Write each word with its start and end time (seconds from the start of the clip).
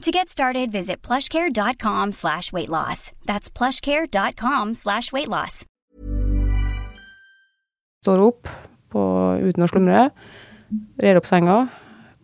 To 0.00 0.10
get 0.10 0.30
started, 0.30 0.72
visit 0.72 1.02
plushcare.com 1.02 2.12
slash 2.12 2.54
weight 2.54 2.70
loss. 2.70 3.12
That's 3.26 3.50
plushcare.com 3.50 4.72
slash 4.72 5.12
weight 5.12 5.28
loss. 5.28 5.66
Står 8.00 8.22
opp 8.24 8.48
på, 8.88 9.02
uten 9.44 9.66
å 9.66 9.68
slumre, 9.68 10.06
rer 11.04 11.20
opp 11.20 11.28
senga, 11.28 11.58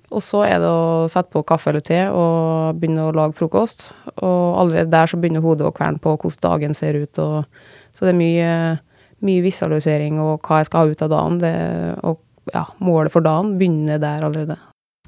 og 0.08 0.24
så 0.24 0.40
er 0.46 0.62
det 0.62 0.70
å 0.72 1.04
sette 1.12 1.28
på 1.34 1.42
kaffe 1.44 1.68
eller 1.68 1.84
te 1.84 1.98
og 2.08 2.78
begynne 2.80 3.10
å 3.10 3.12
lage 3.12 3.36
frokost. 3.36 3.90
Og 4.14 4.56
allerede 4.62 4.88
der 4.94 5.12
så 5.12 5.20
begynner 5.20 5.44
hodet 5.44 5.68
å 5.68 5.74
kverne 5.76 6.00
på 6.00 6.14
hvordan 6.16 6.46
dagen 6.46 6.76
ser 6.78 6.96
ut, 6.96 7.20
og, 7.20 7.44
så 7.92 8.08
det 8.08 8.14
er 8.14 8.20
mye, 8.22 8.54
mye 9.20 9.44
visualisering 9.44 10.16
og 10.24 10.48
hva 10.48 10.62
jeg 10.62 10.70
skal 10.70 10.80
ha 10.80 10.96
ut 10.96 11.04
av 11.04 11.12
dagen. 11.12 11.36
Det, 11.44 11.52
og 12.08 12.24
ja, 12.56 12.64
målet 12.80 13.12
for 13.12 13.26
dagen 13.26 13.58
begynner 13.60 14.00
der 14.00 14.24
allerede. 14.24 14.56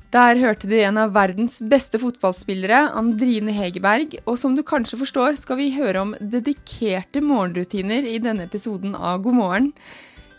Der 0.09 0.39
hørte 0.41 0.64
du 0.64 0.73
en 0.81 0.97
av 0.97 1.11
verdens 1.12 1.59
beste 1.61 1.98
fotballspillere, 2.01 2.95
Andrine 2.97 3.53
Hegerberg. 3.53 4.14
Og 4.25 4.39
som 4.41 4.55
du 4.56 4.62
kanskje 4.64 4.97
forstår, 5.03 5.37
skal 5.37 5.59
vi 5.61 5.67
høre 5.75 6.01
om 6.01 6.14
dedikerte 6.17 7.20
morgenrutiner 7.20 8.09
i 8.09 8.14
denne 8.25 8.47
episoden 8.48 8.97
av 8.97 9.20
God 9.27 9.36
morgen. 9.36 9.69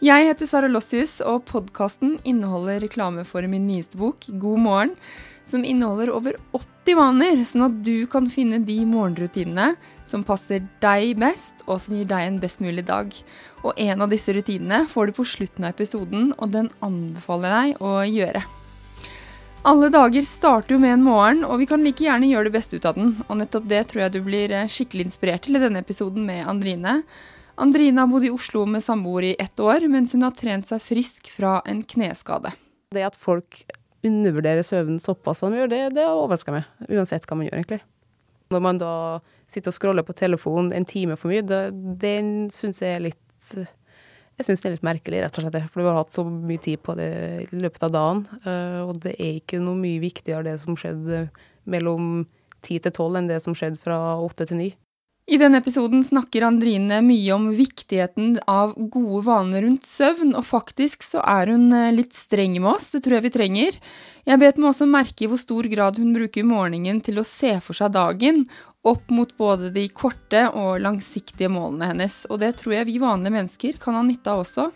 Jeg 0.02 0.26
heter 0.26 0.50
Sara 0.50 0.72
Lossius, 0.72 1.20
og 1.22 1.46
podkasten 1.52 2.18
inneholder 2.26 2.82
reklame 2.82 3.28
for 3.30 3.46
min 3.46 3.70
nyeste 3.70 4.00
bok, 4.02 4.26
God 4.42 4.66
morgen, 4.66 4.98
som 5.46 5.62
inneholder 5.62 6.16
over 6.18 6.42
80 6.58 6.98
vaner, 6.98 7.46
sånn 7.46 7.70
at 7.70 7.80
du 7.86 8.08
kan 8.10 8.26
finne 8.34 8.64
de 8.66 8.82
morgenrutinene 8.90 9.76
som 10.10 10.26
passer 10.26 10.66
deg 10.82 11.14
best, 11.22 11.62
og 11.68 11.78
som 11.84 11.94
gir 11.94 12.10
deg 12.10 12.26
en 12.26 12.42
best 12.42 12.66
mulig 12.66 12.90
dag. 12.90 13.14
Og 13.62 13.78
en 13.78 14.02
av 14.02 14.10
disse 14.10 14.34
rutinene 14.34 14.88
får 14.90 15.12
du 15.12 15.20
på 15.20 15.30
slutten 15.38 15.70
av 15.70 15.78
episoden, 15.78 16.32
og 16.40 16.56
den 16.58 16.74
anbefaler 16.82 17.54
jeg 17.54 17.76
deg 17.76 17.86
å 17.86 18.00
gjøre. 18.10 18.50
Alle 19.62 19.90
dager 19.92 20.24
starter 20.24 20.74
jo 20.74 20.80
med 20.80 20.94
en 20.94 21.02
morgen, 21.04 21.42
og 21.44 21.60
vi 21.60 21.66
kan 21.68 21.82
like 21.84 22.06
gjerne 22.06 22.30
gjøre 22.30 22.48
det 22.48 22.54
beste 22.56 22.78
ut 22.80 22.86
av 22.88 22.96
den. 22.96 23.12
Og 23.28 23.42
nettopp 23.42 23.66
det 23.68 23.82
tror 23.90 24.06
jeg 24.06 24.14
du 24.14 24.22
blir 24.24 24.54
eh, 24.56 24.70
skikkelig 24.72 25.10
inspirert 25.10 25.44
til 25.44 25.60
i 25.60 25.62
denne 25.62 25.82
episoden 25.84 26.24
med 26.28 26.48
Andrine. 26.48 27.02
Andrine 27.60 28.00
har 28.00 28.08
bodd 28.08 28.24
i 28.24 28.32
Oslo 28.32 28.64
med 28.70 28.86
samboer 28.86 29.28
i 29.28 29.36
ett 29.36 29.60
år, 29.60 29.84
mens 29.92 30.16
hun 30.16 30.24
har 30.24 30.32
trent 30.38 30.70
seg 30.70 30.80
frisk 30.80 31.28
fra 31.34 31.58
en 31.68 31.82
kneskade. 31.84 32.54
Det 32.96 33.04
at 33.04 33.20
folk 33.20 33.66
undervurderer 34.08 34.64
søvnen 34.64 35.02
såpass 35.04 35.44
som 35.44 35.52
de 35.52 35.60
gjør, 35.60 35.74
det, 35.74 35.82
det 35.98 36.08
overrasker 36.08 36.56
meg. 36.56 36.70
Uansett 36.88 37.28
hva 37.28 37.36
man 37.36 37.50
gjør, 37.50 37.60
egentlig. 37.60 37.82
Når 38.56 38.64
man 38.64 38.80
da 38.80 38.94
sitter 39.52 39.74
og 39.74 39.76
scroller 39.76 40.08
på 40.08 40.16
telefonen 40.16 40.72
en 40.72 40.88
time 40.88 41.20
for 41.20 41.34
mye, 41.34 41.44
det, 41.44 41.66
det 42.00 42.16
syns 42.56 42.80
jeg 42.80 42.96
er 42.96 43.10
litt 43.10 43.60
jeg 44.40 44.48
syns 44.48 44.62
det 44.64 44.70
er 44.70 44.76
litt 44.78 44.88
merkelig, 44.88 45.22
rett 45.26 45.38
og 45.38 45.44
slett. 45.44 45.64
For 45.68 45.84
vi 45.84 45.90
har 45.90 45.98
hatt 46.00 46.16
så 46.16 46.24
mye 46.24 46.62
tid 46.64 46.80
på 46.86 46.96
det 46.96 47.10
i 47.44 47.60
løpet 47.60 47.86
av 47.90 47.92
dagen. 47.92 48.22
Eh, 48.48 48.80
og 48.86 49.02
det 49.04 49.18
er 49.18 49.40
ikke 49.42 49.60
noe 49.60 49.76
mye 49.76 50.00
viktigere 50.00 50.46
det 50.48 50.58
som 50.64 50.78
skjedde 50.80 51.26
mellom 51.70 52.24
ti 52.64 52.78
til 52.80 52.96
tolv 52.96 53.20
enn 53.20 53.28
det 53.28 53.42
som 53.44 53.56
skjedde 53.56 53.82
fra 53.84 53.98
åtte 54.24 54.48
til 54.48 54.62
ni. 54.62 54.70
I 55.30 55.38
denne 55.38 55.60
episoden 55.62 56.02
snakker 56.02 56.42
Andrine 56.42 57.04
mye 57.06 57.34
om 57.36 57.52
viktigheten 57.54 58.40
av 58.50 58.72
gode 58.90 59.20
vaner 59.28 59.62
rundt 59.62 59.86
søvn, 59.86 60.32
og 60.34 60.42
faktisk 60.48 61.06
så 61.06 61.22
er 61.22 61.52
hun 61.54 61.68
eh, 61.70 61.92
litt 61.94 62.18
streng 62.18 62.56
med 62.56 62.72
oss, 62.72 62.88
det 62.96 63.04
tror 63.06 63.20
jeg 63.20 63.26
vi 63.28 63.32
trenger. 63.36 63.78
Jeg 64.26 64.42
bet 64.42 64.58
meg 64.58 64.72
også 64.72 64.88
merke 64.90 65.28
i 65.28 65.30
hvor 65.30 65.38
stor 65.38 65.70
grad 65.70 66.02
hun 66.02 66.16
bruker 66.18 66.48
morgenen 66.50 66.98
til 67.06 67.22
å 67.22 67.28
se 67.28 67.54
for 67.62 67.78
seg 67.78 67.94
dagen, 67.94 68.42
opp 68.82 69.14
mot 69.14 69.30
både 69.38 69.70
de 69.76 69.86
korte 69.94 70.48
og 70.50 70.82
langsiktige 70.82 71.54
målene 71.54 71.92
hennes, 71.92 72.24
og 72.34 72.42
det 72.42 72.56
tror 72.64 72.80
jeg 72.80 72.90
vi 72.90 72.98
vanlige 73.06 73.38
mennesker 73.38 73.78
kan 73.86 74.00
ha 74.00 74.06
nytte 74.10 74.34
av 74.34 74.42
også. 74.48 74.72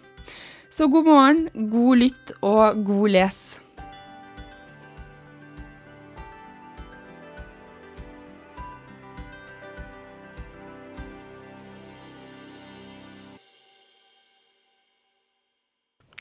Så 0.70 0.86
god 0.86 1.10
morgen, 1.10 1.46
god 1.74 2.06
lytt 2.06 2.38
og 2.46 2.86
god 2.86 3.18
les. 3.18 3.42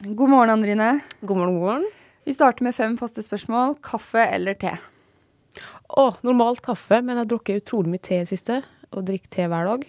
God 0.04 0.30
morgen, 0.30 0.50
Andrine. 0.50 1.00
God 1.20 1.36
morgen, 1.36 1.54
god 1.54 1.62
morgen. 1.62 1.84
Vi 2.24 2.32
starter 2.34 2.64
med 2.66 2.74
fem 2.74 2.96
faste 2.98 3.22
spørsmål. 3.22 3.76
Kaffe 3.86 4.24
eller 4.34 4.56
te? 4.58 4.72
Å, 5.94 6.06
normalt 6.26 6.58
kaffe, 6.64 6.98
men 6.98 7.14
jeg 7.14 7.20
har 7.20 7.28
drukket 7.30 7.60
utrolig 7.60 7.92
mye 7.92 8.02
te 8.02 8.16
i 8.16 8.24
det 8.24 8.32
siste. 8.32 8.56
Og 8.90 9.04
drikker 9.06 9.30
te 9.30 9.46
hver 9.46 9.68
dag. 9.70 9.84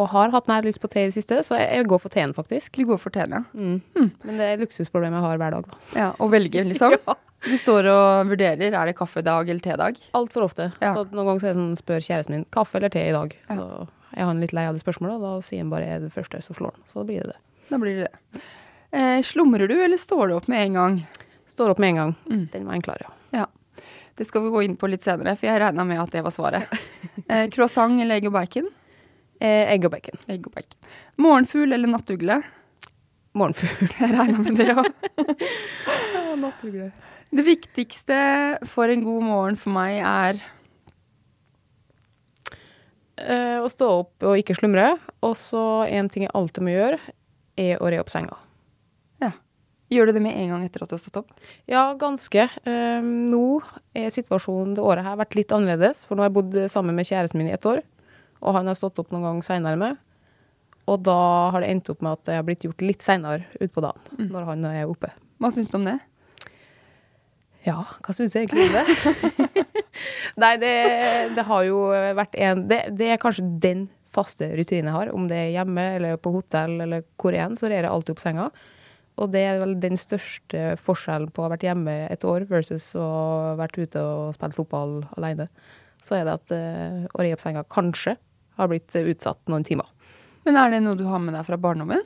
Og 0.00 0.08
har 0.14 0.32
hatt 0.32 0.48
mer 0.48 0.64
lyst 0.64 0.80
på 0.80 0.88
te 0.88 1.04
i 1.04 1.10
det 1.10 1.16
siste, 1.18 1.42
så 1.44 1.58
jeg, 1.60 1.84
går 1.92 2.00
for 2.00 2.14
teen, 2.14 2.32
faktisk. 2.32 2.80
Du 2.80 2.88
går 2.88 3.02
for 3.02 3.12
teen, 3.12 3.36
ja. 3.36 3.42
Mm. 3.52 3.76
Mm. 4.00 4.10
Men 4.24 4.40
det 4.40 4.48
er 4.48 4.64
luksusproblem 4.64 5.18
jeg 5.18 5.26
har 5.28 5.44
hver 5.44 5.56
dag, 5.58 5.68
da. 5.68 5.80
Ja, 5.92 6.10
Å 6.16 6.32
velge, 6.32 6.64
liksom? 6.72 6.96
ja. 7.10 7.20
Du 7.44 7.54
står 7.60 7.92
og 7.92 8.32
vurderer 8.32 8.72
er 8.72 8.88
det 8.88 8.96
kaffedag 8.96 9.52
eller 9.52 9.60
tedag? 9.60 10.00
Altfor 10.16 10.48
ofte. 10.48 10.72
Ja. 10.80 10.96
Så 10.96 11.04
noen 11.10 11.34
ganger 11.34 11.44
så 11.44 11.52
er 11.52 11.60
sånn, 11.60 11.72
spør 11.84 12.00
kjæresten 12.00 12.38
min 12.38 12.48
kaffe 12.48 12.80
eller 12.80 12.96
te 12.96 13.04
i 13.04 13.12
dag. 13.12 13.36
Ja. 13.44 13.60
Så 13.60 14.14
jeg 14.16 14.24
har 14.24 14.32
en 14.32 14.40
litt 14.40 14.56
lei 14.56 14.64
av 14.70 14.80
det 14.80 14.88
spørsmålet, 14.88 15.20
og 15.20 15.28
da 15.28 15.36
sier 15.44 15.66
han 15.66 15.76
bare 15.76 15.98
er 15.98 16.06
det 16.08 16.14
første, 16.16 16.40
så 16.40 16.56
slår 16.56 16.78
han. 16.78 16.88
Så 16.88 17.02
da 17.02 17.10
blir 17.12 17.26
det 17.26 17.34
det. 17.36 17.42
Da 17.68 17.82
blir 17.82 18.00
det 18.00 18.08
det. 18.08 18.46
Eh, 18.96 19.20
slumrer 19.26 19.68
du, 19.68 19.76
eller 19.84 20.00
står 20.00 20.30
du 20.30 20.34
opp 20.38 20.48
med 20.48 20.62
en 20.64 20.78
gang? 20.78 20.96
Står 21.50 21.74
opp 21.74 21.82
med 21.82 21.92
en 21.94 22.00
gang. 22.00 22.14
Mm. 22.30 22.46
Den 22.52 22.66
var 22.68 22.78
enklere, 22.78 23.08
ja. 23.08 23.12
Ja. 23.42 23.82
Det 24.16 24.24
skal 24.24 24.46
vi 24.46 24.52
gå 24.54 24.62
inn 24.64 24.76
på 24.80 24.88
litt 24.88 25.04
senere, 25.04 25.36
for 25.36 25.50
jeg 25.50 25.60
regna 25.60 25.84
med 25.84 26.00
at 26.00 26.14
det 26.14 26.24
var 26.24 26.34
svaret. 26.34 26.78
Eh, 27.28 27.48
croissant 27.50 28.00
eller 28.00 28.20
egg 28.20 28.28
og 28.28 28.36
bacon? 28.36 28.68
Eh, 29.40 29.66
egg 29.72 29.84
og 29.88 29.92
bacon. 29.96 30.20
Egg 30.32 30.44
og 30.48 30.54
bacon. 30.54 30.78
Morgenfugl 31.20 31.74
eller 31.76 31.90
nattugle? 31.90 32.40
Morgenfugl. 33.36 33.88
Jeg 34.00 34.12
regna 34.14 34.42
med 34.44 34.60
det 34.60 34.68
òg. 34.72 34.90
Nattugle. 36.46 36.90
Det 37.34 37.44
viktigste 37.44 38.18
for 38.68 38.92
en 38.92 39.02
god 39.04 39.24
morgen 39.26 39.56
for 39.60 39.74
meg 39.74 39.98
er 40.06 40.44
Eh, 43.16 43.58
å 43.64 43.68
stå 43.72 43.86
opp 44.02 44.26
og 44.28 44.36
ikke 44.40 44.56
slumre. 44.58 44.90
Og 45.24 45.36
så 45.40 45.62
en 45.88 46.10
ting 46.12 46.26
jeg 46.26 46.34
alltid 46.36 46.66
må 46.66 46.74
gjøre, 46.74 46.98
er 47.56 47.80
å 47.80 47.90
re 47.92 48.00
opp 48.02 48.12
senga. 48.12 48.36
Gjør 49.92 50.08
du 50.08 50.16
det 50.16 50.22
med 50.24 50.34
en 50.34 50.48
gang 50.50 50.64
etter 50.66 50.82
at 50.82 50.90
du 50.90 50.96
har 50.96 51.02
stått 51.02 51.20
opp? 51.20 51.28
Ja, 51.70 51.84
ganske. 51.98 52.48
Um, 52.66 53.10
nå 53.30 53.42
er 53.94 54.10
situasjonen 54.10 54.74
det 54.74 54.82
året 54.82 55.06
her 55.06 55.18
vært 55.20 55.36
litt 55.38 55.52
annerledes, 55.54 56.00
for 56.08 56.18
nå 56.18 56.24
har 56.24 56.30
jeg 56.32 56.36
bodd 56.40 56.56
sammen 56.72 56.96
med 56.98 57.06
kjæresten 57.06 57.38
min 57.38 57.52
i 57.52 57.54
ett 57.54 57.68
år, 57.70 57.84
og 58.42 58.56
han 58.58 58.66
har 58.66 58.74
stått 58.78 58.98
opp 58.98 59.14
noen 59.14 59.22
gang 59.28 59.38
seinere 59.46 59.78
med. 59.78 60.00
Og 60.90 61.00
da 61.06 61.16
har 61.54 61.62
det 61.62 61.70
endt 61.70 61.88
opp 61.94 62.02
med 62.02 62.18
at 62.18 62.32
jeg 62.32 62.38
har 62.40 62.46
blitt 62.46 62.66
gjort 62.66 62.82
litt 62.82 63.02
seinere 63.06 63.46
utpå 63.62 63.82
dagen, 63.82 64.02
Mm. 64.18 64.28
når 64.34 64.44
han 64.50 64.64
er 64.72 64.90
oppe. 64.90 65.10
Hva 65.42 65.50
syns 65.54 65.70
du 65.70 65.78
om 65.78 65.86
det? 65.86 65.96
Ja, 67.66 67.80
hva 68.02 68.14
syns 68.14 68.34
jeg 68.36 68.46
egentlig 68.46 68.68
om 68.68 68.76
det? 68.76 69.64
Nei, 70.42 70.52
det, 70.62 70.74
det 71.34 71.44
har 71.48 71.64
jo 71.66 71.80
vært 72.14 72.34
en 72.38 72.66
det, 72.70 72.82
det 72.98 73.08
er 73.14 73.18
kanskje 73.22 73.46
den 73.62 73.86
faste 74.16 74.46
rutinen 74.54 74.90
jeg 74.90 74.94
har. 74.94 75.10
Om 75.14 75.26
det 75.30 75.38
er 75.40 75.54
hjemme 75.56 75.86
eller 75.96 76.18
på 76.22 76.30
hotell 76.36 76.78
eller 76.84 77.02
hvor 77.18 77.34
jeg 77.34 77.42
er, 77.46 77.56
så 77.58 77.70
rer 77.70 77.82
jeg 77.86 77.90
alltid 77.92 78.14
opp 78.14 78.22
senga. 78.22 78.46
Og 79.16 79.32
det 79.32 79.42
er 79.48 79.60
vel 79.62 79.74
den 79.80 79.96
største 79.96 80.74
forskjellen 80.84 81.30
på 81.32 81.40
å 81.40 81.46
ha 81.46 81.54
vært 81.54 81.64
hjemme 81.64 81.94
et 82.12 82.24
år 82.28 82.44
versus 82.50 82.90
å 82.98 83.04
ha 83.04 83.54
vært 83.60 83.78
ute 83.80 84.02
og 84.02 84.34
spilt 84.36 84.58
fotball 84.58 84.98
alene. 85.16 85.48
Så 86.04 86.18
er 86.18 86.26
det 86.28 86.34
at 86.36 86.52
uh, 86.52 87.06
å 87.16 87.24
re 87.24 87.32
opp 87.32 87.42
senga 87.42 87.64
kanskje 87.72 88.18
har 88.56 88.68
blitt 88.70 88.92
utsatt 88.92 89.40
noen 89.48 89.64
timer. 89.64 89.88
Men 90.46 90.60
er 90.60 90.74
det 90.74 90.84
noe 90.84 90.98
du 90.98 91.06
har 91.08 91.22
med 91.22 91.34
deg 91.34 91.46
fra 91.48 91.58
barndommen? 91.60 92.04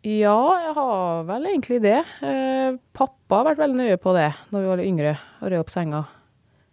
Ja, 0.00 0.40
jeg 0.64 0.72
har 0.78 1.26
vel 1.28 1.46
egentlig 1.50 1.82
det. 1.84 1.98
Eh, 2.24 2.76
pappa 2.96 3.42
har 3.42 3.50
vært 3.50 3.60
veldig 3.60 3.76
nøye 3.82 3.98
på 4.00 4.14
det 4.16 4.30
når 4.48 4.62
vi 4.62 4.70
var 4.70 4.80
litt 4.80 4.88
yngre, 4.88 5.12
å 5.44 5.50
re 5.52 5.58
opp 5.60 5.72
senga. 5.72 6.06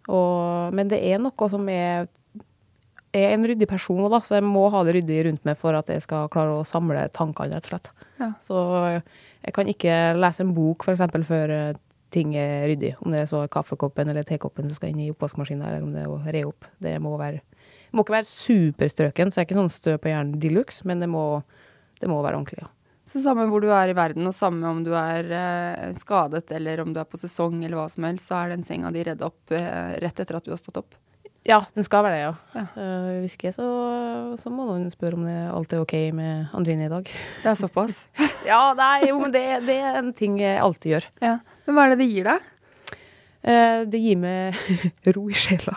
Og, 0.08 0.72
men 0.72 0.88
det 0.88 1.02
er 1.04 1.20
noe 1.20 1.48
som 1.52 1.68
er, 1.68 2.08
er 3.12 3.34
en 3.34 3.44
ryddig 3.44 3.68
person, 3.68 4.00
da, 4.08 4.22
så 4.24 4.38
jeg 4.38 4.46
må 4.48 4.64
ha 4.72 4.80
det 4.88 4.96
ryddig 4.96 5.20
rundt 5.26 5.44
meg 5.44 5.60
for 5.60 5.76
at 5.76 5.92
jeg 5.92 6.06
skal 6.06 6.30
klare 6.32 6.56
å 6.56 6.64
samle 6.68 7.04
tankene, 7.12 7.58
rett 7.60 7.68
og 7.68 7.74
slett. 7.74 7.92
Ja. 8.18 8.32
Så 8.42 8.62
jeg 9.42 9.54
kan 9.54 9.68
ikke 9.70 9.98
lese 10.18 10.44
en 10.44 10.54
bok 10.56 10.86
f.eks. 10.86 11.04
før 11.28 11.54
eh, 11.54 11.76
ting 12.14 12.34
er 12.38 12.66
ryddig. 12.70 12.94
Om 13.02 13.14
det 13.14 13.22
er 13.22 13.30
så 13.30 13.44
kaffekoppen 13.52 14.10
eller 14.10 14.26
tekoppen 14.26 14.68
som 14.68 14.78
skal 14.80 14.94
inn 14.94 15.04
i 15.04 15.12
oppvaskmaskinen, 15.12 15.64
eller 15.66 15.86
om 15.86 15.94
det 15.94 16.04
er 16.04 16.10
å 16.10 16.18
re 16.24 16.44
opp. 16.48 16.68
Det 16.82 16.96
må 17.04 17.14
være 17.20 17.44
må 17.92 18.04
ikke 18.04 18.18
være 18.18 18.28
superstrøken, 18.28 19.30
så 19.30 19.40
jeg 19.40 19.46
er 19.46 19.48
ikke 19.48 19.60
sånn 19.62 19.72
stø 19.72 19.94
på 20.00 20.10
hjernen 20.10 20.40
de 20.42 20.50
luxe, 20.52 20.84
men 20.88 21.00
det 21.02 21.08
må, 21.08 21.40
det 22.02 22.10
må 22.10 22.18
være 22.24 22.40
ordentlig, 22.40 22.60
ja. 22.64 22.72
Så 23.08 23.22
samme 23.24 23.46
hvor 23.48 23.62
du 23.64 23.70
er 23.72 23.88
i 23.88 23.96
verden, 23.96 24.26
og 24.28 24.36
samme 24.36 24.68
om 24.68 24.82
du 24.84 24.90
er 24.92 25.30
eh, 25.32 25.94
skadet 25.96 26.50
eller 26.52 26.82
om 26.82 26.90
du 26.92 26.98
er 27.00 27.08
på 27.08 27.16
sesong 27.16 27.62
eller 27.62 27.78
hva 27.78 27.86
som 27.88 28.04
helst, 28.04 28.28
så 28.28 28.42
er 28.42 28.52
den 28.52 28.66
senga 28.66 28.90
di 28.92 29.00
redd 29.06 29.24
opp 29.24 29.54
eh, 29.56 29.94
rett 30.02 30.20
etter 30.20 30.36
at 30.36 30.44
du 30.44 30.52
har 30.52 30.60
stått 30.60 30.82
opp. 30.82 30.98
Ja, 31.46 31.60
den 31.74 31.84
skal 31.86 32.02
være 32.04 32.14
det, 32.16 32.22
ja. 32.24 32.32
Ja. 32.58 32.62
Uh, 32.76 33.20
hvis 33.22 33.36
ikke, 33.38 33.52
så, 33.54 33.66
så 34.42 34.50
må 34.52 34.66
noen 34.68 34.90
spørre 34.92 35.16
om 35.16 35.24
det 35.28 35.36
alt 35.54 35.72
er 35.72 35.80
OK 35.84 35.94
med 36.12 36.50
Andrine 36.56 36.88
i 36.88 36.90
dag. 36.92 37.08
Det 37.44 37.52
er 37.52 37.58
såpass. 37.58 38.06
Ja, 38.48 38.72
nei, 38.76 39.08
jo, 39.10 39.18
men 39.20 39.32
det, 39.34 39.42
det 39.66 39.74
er 39.84 39.98
en 40.00 40.12
ting 40.16 40.38
jeg 40.40 40.60
alltid 40.62 40.92
gjør. 40.96 41.06
ja. 41.24 41.34
Men 41.66 41.76
hva 41.76 41.84
er 41.84 41.90
det 41.92 41.98
det 42.00 42.08
gir 42.10 42.28
deg? 42.28 42.46
Uh, 43.44 43.80
det 43.92 44.00
gir 44.02 44.18
meg 44.20 44.58
ro 45.16 45.24
i 45.28 45.36
sjela. 45.36 45.74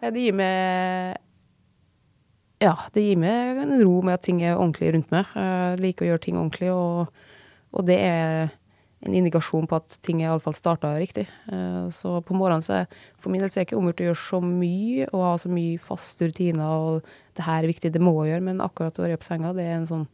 Eh, 0.00 0.10
Det 0.10 0.22
gir 0.26 0.36
meg 0.36 1.16
Ja, 2.64 2.72
det 2.94 3.02
gir 3.04 3.18
meg 3.20 3.60
en 3.66 3.74
ro 3.84 3.98
med 4.06 4.16
at 4.16 4.24
ting 4.24 4.40
er 4.42 4.56
ordentlig 4.56 4.94
rundt 4.94 5.10
meg. 5.12 5.28
Jeg 5.36 5.80
liker 5.84 6.06
å 6.06 6.10
gjøre 6.12 6.24
ting 6.24 6.38
ordentlig, 6.40 6.70
og, 6.72 7.10
og 7.76 7.84
det 7.88 7.98
er 8.00 8.48
en 9.04 9.14
indikasjon 9.14 9.66
på 9.68 9.76
at 9.76 9.98
ting 10.02 10.22
er 10.22 10.30
iallfall 10.30 10.56
starta 10.56 10.94
riktig. 10.96 11.26
Eh, 11.52 11.88
Så 11.92 12.20
på 12.24 12.34
morgenen 12.34 12.64
så 12.64 12.80
er 12.80 12.86
for 13.18 13.30
min 13.30 13.40
del 13.42 13.50
så 13.50 13.60
er 13.60 13.64
det 13.64 13.68
ikke 13.68 13.80
omgjort 13.80 14.00
å 14.00 14.08
gjøre 14.08 14.22
så 14.24 14.40
mye 14.42 15.08
og 15.12 15.24
ha 15.26 15.34
så 15.42 15.52
mye 15.52 15.78
faste 15.78 16.30
rutiner 16.30 16.64
og 16.64 17.10
det 17.36 17.44
her 17.44 17.62
er 17.62 17.72
viktig, 17.72 17.92
det 17.92 18.00
må 18.00 18.14
jeg 18.24 18.32
gjøre, 18.34 18.46
men 18.48 18.64
akkurat 18.64 18.98
å 18.98 19.04
være 19.04 19.20
på 19.20 19.28
senga, 19.28 19.52
det 19.52 19.66
er 19.66 19.76
en 19.76 19.90
sånn 19.90 20.06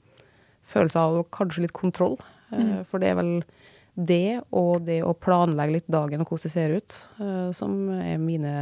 følelse 0.67 0.99
av 0.99 1.20
kanskje 1.31 1.67
litt 1.67 1.76
kontroll. 1.76 2.17
Mm. 2.50 2.82
For 2.88 2.99
det 2.99 3.12
er 3.12 3.19
vel 3.20 3.32
det 3.94 4.43
og 4.50 4.87
det 4.87 5.02
å 5.05 5.14
planlegge 5.14 5.76
litt 5.78 5.90
dagen 5.93 6.25
og 6.25 6.32
hvordan 6.32 6.49
det 6.49 6.52
ser 6.55 6.75
ut, 6.75 6.99
eh, 7.20 7.50
som 7.55 7.76
er 8.00 8.19
mine 8.19 8.55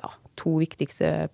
ja, 0.00 0.10
to 0.40 0.56
viktigste 0.62 1.28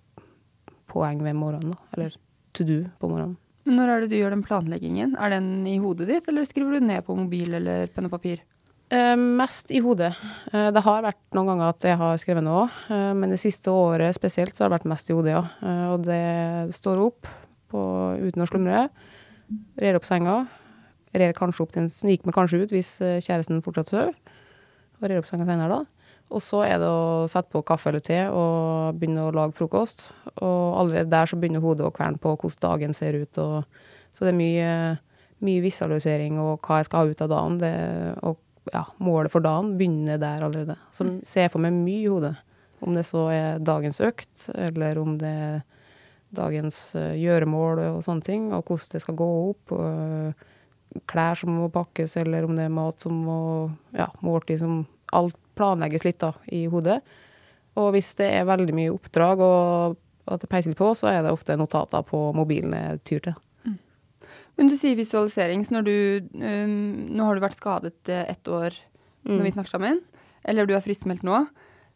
poeng 0.91 1.23
ved 1.23 1.37
morgenen. 1.39 1.77
Eller 1.95 2.17
to 2.53 2.67
do 2.67 2.83
på 2.99 3.09
morgenen. 3.09 3.37
Når 3.69 3.91
er 3.91 4.01
det 4.01 4.09
du 4.09 4.17
gjør 4.17 4.33
den 4.33 4.45
planleggingen? 4.45 5.13
Er 5.21 5.35
den 5.35 5.67
i 5.69 5.75
hodet 5.81 6.07
ditt, 6.09 6.29
eller 6.31 6.47
skriver 6.49 6.79
du 6.79 6.87
ned 6.87 7.05
på 7.05 7.17
mobil 7.17 7.53
eller 7.59 7.91
penn 7.93 8.07
og 8.09 8.15
papir? 8.15 8.41
Eh, 8.91 9.13
mest 9.15 9.69
i 9.71 9.79
hodet. 9.79 10.09
Eh, 10.51 10.71
det 10.73 10.81
har 10.83 11.05
vært 11.05 11.21
noen 11.37 11.51
ganger 11.51 11.69
at 11.69 11.85
jeg 11.87 11.99
har 12.01 12.17
skrevet 12.19 12.43
noe, 12.43 12.65
eh, 12.89 13.11
men 13.15 13.31
det 13.31 13.39
siste 13.39 13.71
året 13.71 14.17
spesielt 14.17 14.57
så 14.57 14.65
har 14.65 14.71
det 14.71 14.79
vært 14.79 14.89
mest 14.91 15.11
i 15.11 15.15
hodet, 15.15 15.35
ja. 15.37 15.43
Eh, 15.61 15.85
og 15.93 16.03
det 16.09 16.73
står 16.75 17.05
opp 17.05 17.29
på, 17.71 17.83
uten 18.19 18.43
å 18.43 18.49
slumre, 18.49 18.81
rer 19.79 19.99
opp 19.99 20.09
senga, 20.09 20.41
rer 21.15 21.37
kanskje 21.37 21.63
opp, 21.63 21.71
den 21.77 21.87
sniker 21.91 22.27
meg 22.27 22.35
kanskje 22.35 22.65
ut 22.65 22.75
hvis 22.75 22.91
eh, 22.99 23.21
kjæresten 23.23 23.63
fortsatt 23.63 23.93
sover, 23.93 24.17
og 24.99 25.07
rer 25.07 25.21
opp 25.21 25.29
senga 25.29 25.47
senere 25.47 25.71
da. 25.71 26.00
Og 26.31 26.39
så 26.43 26.61
er 26.63 26.77
det 26.79 26.87
å 26.87 27.27
sette 27.31 27.51
på 27.51 27.63
kaffe 27.67 27.91
eller 27.91 28.03
te 28.03 28.19
og 28.31 28.97
begynne 28.99 29.27
å 29.27 29.33
lage 29.35 29.55
frokost. 29.57 30.07
Og 30.37 30.77
allerede 30.79 31.11
der 31.11 31.27
så 31.27 31.39
begynner 31.39 31.63
hodet 31.63 31.87
å 31.87 31.95
kverne 31.95 32.21
på 32.21 32.35
hvordan 32.37 32.61
dagen 32.63 32.95
ser 32.95 33.17
ut. 33.19 33.39
Og, 33.41 33.89
så 34.15 34.27
det 34.27 34.31
er 34.31 34.37
mye, 34.39 34.69
mye 35.43 35.63
visualisering 35.65 36.39
og 36.39 36.63
hva 36.63 36.79
jeg 36.79 36.87
skal 36.87 37.03
ha 37.03 37.11
ut 37.11 37.25
av 37.25 37.33
dagen. 37.33 37.59
Det, 37.59 37.73
og 38.23 38.71
ja, 38.71 38.85
målet 39.03 39.33
for 39.33 39.43
dagen 39.43 39.75
begynner 39.79 40.21
der 40.21 40.45
allerede. 40.47 40.77
Så 40.95 41.09
ser 41.27 41.47
jeg 41.47 41.53
for 41.53 41.63
meg 41.63 41.75
mye 41.75 42.05
i 42.05 42.07
hodet. 42.07 42.35
Om 42.81 42.95
det 42.97 43.03
så 43.09 43.27
er 43.33 43.61
dagens 43.61 43.99
økt, 44.01 44.47
eller 44.55 44.97
om 45.01 45.19
det 45.21 45.35
er 45.49 45.59
dagens 46.31 46.79
eh, 46.95 47.17
gjøremål 47.19 47.83
og 47.89 47.99
sånne 48.05 48.25
ting, 48.25 48.47
og 48.55 48.63
hvordan 48.63 48.95
det 48.95 49.03
skal 49.03 49.19
gå 49.19 49.29
opp. 49.51 49.75
Og, 49.75 50.47
klær 51.07 51.39
som 51.39 51.53
må 51.55 51.69
pakkes, 51.71 52.17
eller 52.19 52.47
om 52.47 52.57
det 52.57 52.65
er 52.67 52.73
mat 52.73 53.03
som 53.03 53.15
må 53.27 53.41
Ja, 53.95 54.09
måltid 54.23 54.59
som 54.59 54.81
Alt 55.11 55.37
planlegges 55.57 56.05
litt 56.07 56.19
da, 56.23 56.33
i 56.51 56.65
hodet. 56.71 56.99
Og 57.79 57.93
hvis 57.95 58.13
det 58.19 58.27
er 58.35 58.49
veldig 58.49 58.75
mye 58.75 58.93
oppdrag 58.93 59.43
og 59.45 59.99
at 60.31 60.43
det 60.43 60.49
peiser 60.51 60.75
på, 60.77 60.91
så 60.97 61.09
er 61.11 61.23
det 61.23 61.33
ofte 61.33 61.57
notater 61.59 62.03
på 62.07 62.29
mobilen 62.37 62.75
jeg 62.77 63.01
tyr 63.07 63.25
til. 63.29 63.39
Men 64.59 64.69
du 64.69 64.75
sier 64.77 64.97
visualisering, 64.99 65.63
så 65.65 65.77
når 65.77 65.85
du 65.87 65.95
um, 66.37 66.73
Nå 67.15 67.25
har 67.25 67.37
du 67.37 67.43
vært 67.43 67.57
skadet 67.57 68.11
eh, 68.11 68.27
ett 68.29 68.47
år 68.51 68.75
når 69.21 69.43
vi 69.45 69.51
snakker 69.53 69.69
sammen, 69.69 69.99
eller 70.49 70.65
du 70.65 70.73
er 70.73 70.81
friskmeldt 70.81 71.21
nå. 71.25 71.43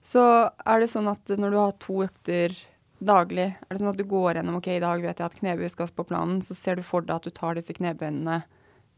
Så 0.06 0.22
er 0.22 0.82
det 0.82 0.92
sånn 0.92 1.08
at 1.10 1.32
når 1.42 1.54
du 1.54 1.58
har 1.58 1.72
to 1.82 2.04
økter 2.06 2.54
daglig, 3.02 3.48
er 3.58 3.72
det 3.72 3.82
sånn 3.82 3.90
at 3.92 3.98
du 3.98 4.06
går 4.08 4.38
gjennom 4.38 4.60
ok, 4.60 4.70
i 4.76 4.84
dag 4.84 5.02
vet 5.02 5.22
jeg 5.22 5.26
at 5.26 5.40
knebøy 5.40 5.72
skal 5.74 5.90
på 5.96 6.06
planen, 6.06 6.44
så 6.46 6.54
ser 6.58 6.78
du 6.78 6.86
for 6.86 7.06
deg 7.06 7.16
at 7.18 7.26
du 7.26 7.34
tar 7.34 7.58
disse 7.58 7.74
knebøyene. 7.74 8.44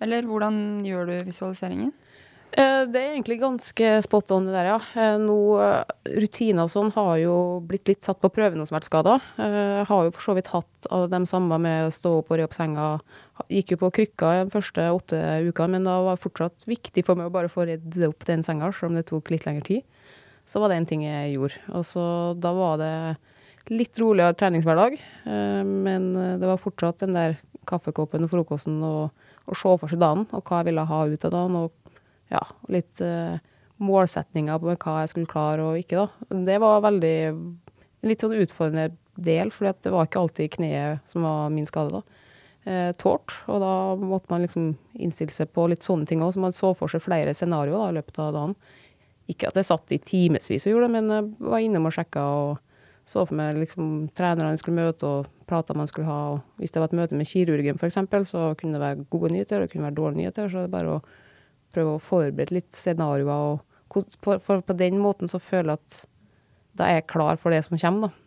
Eller 0.04 0.28
hvordan 0.28 0.84
gjør 0.86 1.08
du 1.08 1.16
visualiseringen? 1.30 1.94
Eh, 2.56 2.86
Det 2.88 3.00
er 3.02 3.14
egentlig 3.14 3.40
ganske 3.42 3.90
spot 4.06 4.32
on 4.32 4.46
det 4.48 4.54
der, 4.56 4.70
ja. 4.72 4.78
Eh, 4.96 5.18
Nå, 5.20 5.38
eh, 5.60 5.84
rutiner 6.22 6.64
og 6.64 6.72
sånn 6.72 6.92
har 6.96 7.18
jo 7.20 7.36
blitt 7.68 7.88
litt 7.90 8.04
satt 8.04 8.22
på 8.22 8.32
prøve 8.32 8.56
nå 8.56 8.66
som 8.66 8.76
har 8.76 8.80
vært 8.80 8.90
skada. 8.90 9.16
Har 9.88 10.06
jo 10.08 10.14
for 10.16 10.24
så 10.24 10.36
vidt 10.38 10.48
hatt 10.54 10.88
alle 10.90 11.10
dem 11.12 11.26
samme 11.26 11.60
med 11.60 11.88
å 11.88 11.92
stå 11.92 12.20
opp 12.22 12.32
og 12.32 12.38
re 12.38 12.48
opp 12.48 12.56
senga. 12.56 13.02
Gikk 13.52 13.76
jo 13.76 13.78
på 13.78 13.92
krykka 13.92 14.46
de 14.46 14.52
første 14.54 14.80
åtte 14.80 15.20
ukene, 15.44 15.76
men 15.76 15.84
da 15.84 16.02
var 16.02 16.16
det 16.16 16.24
fortsatt 16.24 16.66
viktig 16.66 17.04
for 17.06 17.16
meg 17.16 17.28
å 17.28 17.36
bare 17.36 17.52
få 17.52 17.68
redd 17.68 17.98
opp 18.08 18.26
den 18.26 18.44
senga, 18.44 18.72
selv 18.72 18.92
om 18.92 18.96
det 18.96 19.08
tok 19.08 19.30
litt 19.30 19.46
lengre 19.46 19.66
tid. 19.66 19.84
Så 20.48 20.62
var 20.62 20.70
det 20.70 20.78
en 20.78 20.86
ting 20.86 21.04
jeg 21.04 21.36
gjorde. 21.36 21.60
Og 21.76 21.84
så 21.84 22.40
da 22.40 22.54
var 22.54 22.78
det 22.80 23.18
litt 23.70 24.00
roligere 24.00 24.34
treningshverdag, 24.34 24.98
men 25.68 26.40
det 26.40 26.48
var 26.48 26.58
fortsatt 26.58 27.04
den 27.04 27.14
der 27.14 27.36
kaffekoppen 27.68 28.24
og 28.24 28.32
frokosten 28.32 28.80
og, 28.82 29.12
og 29.46 29.56
se 29.60 29.74
for 29.78 29.92
seg 29.92 30.00
dagen, 30.00 30.24
og 30.32 30.42
hva 30.48 30.62
jeg 30.62 30.72
ville 30.72 30.88
ha 30.88 31.02
ut 31.06 31.26
av 31.28 31.34
dagen, 31.36 31.60
og 31.60 31.72
ja, 32.34 32.44
litt 32.74 33.02
uh, 33.04 33.38
målsetninger 33.84 34.60
på 34.62 34.74
hva 34.74 35.02
jeg 35.04 35.14
skulle 35.14 35.32
klare 35.32 35.66
og 35.66 35.82
ikke, 35.82 36.06
da. 36.06 36.38
Det 36.48 36.60
var 36.64 36.86
veldig 36.86 37.18
litt 38.08 38.24
sånn 38.24 38.38
utfordrende 38.38 38.92
del, 39.18 39.52
for 39.54 39.70
det 39.70 39.94
var 39.94 40.08
ikke 40.08 40.22
alltid 40.22 40.56
kneet 40.58 41.12
som 41.12 41.26
var 41.26 41.52
min 41.54 41.68
skade, 41.70 42.00
da. 42.00 42.24
Eh, 42.68 42.90
tårt, 43.00 43.32
og 43.48 43.62
da 43.64 43.74
måtte 43.96 44.28
man 44.28 44.44
liksom 44.44 44.74
innstille 45.00 45.32
seg 45.32 45.54
på 45.56 45.70
litt 45.72 45.86
sånne 45.88 46.08
ting 46.10 46.20
òg, 46.20 46.34
så 46.36 46.42
man 46.44 46.56
så 46.56 46.74
for 46.76 46.92
seg 46.92 47.06
flere 47.06 47.32
scenarioer 47.38 47.94
i 47.94 47.96
løpet 47.96 48.20
av 48.20 48.34
dagen. 48.36 48.56
Ikke 49.32 49.48
at 49.48 49.56
jeg 49.56 49.70
satt 49.70 49.94
i 49.96 50.02
timevis 50.04 50.66
og 50.68 50.74
gjorde 50.74 50.90
det, 50.90 50.96
men 50.98 51.14
jeg 51.14 51.48
var 51.48 51.64
innom 51.64 51.88
og 51.88 51.96
sjekka 51.96 52.26
og 52.42 52.58
så 53.08 53.24
for 53.24 53.40
meg 53.40 53.56
liksom 53.56 54.10
trenerne 54.18 54.52
jeg 54.52 54.60
skulle 54.60 54.84
møte 54.84 55.08
og 55.08 55.30
prater 55.48 55.78
man 55.80 55.88
skulle 55.88 56.10
ha. 56.10 56.36
Og 56.36 56.60
hvis 56.60 56.74
det 56.76 56.82
var 56.84 56.92
et 56.92 56.98
møte 57.00 57.16
med 57.16 57.30
kirurgen 57.30 57.80
f.eks., 57.80 58.02
så 58.28 58.50
kunne 58.60 58.76
det 58.76 58.84
være 58.84 59.06
gode 59.16 59.32
nyheter, 59.32 59.64
det 59.64 59.72
kunne 59.72 59.88
være 59.88 60.00
dårlige 60.02 60.20
nyheter. 60.20 60.50
Så 60.52 60.66
det 60.66 60.68
er 60.68 60.74
bare 60.76 60.98
å 60.98 61.00
prøve 61.78 61.96
å 61.96 62.04
forberede 62.04 62.58
litt 62.58 62.74
scenarioer. 62.76 63.58
Og, 63.94 64.14
for, 64.26 64.42
på 64.42 64.78
den 64.78 64.98
måten 65.02 65.30
så 65.32 65.40
føler 65.42 65.76
jeg 65.76 65.84
at 65.84 66.00
da 66.78 66.90
er 66.90 67.00
jeg 67.00 67.10
klar 67.14 67.40
for 67.42 67.54
det 67.54 67.64
som 67.66 67.78
kommer, 67.80 68.10
da. 68.10 68.24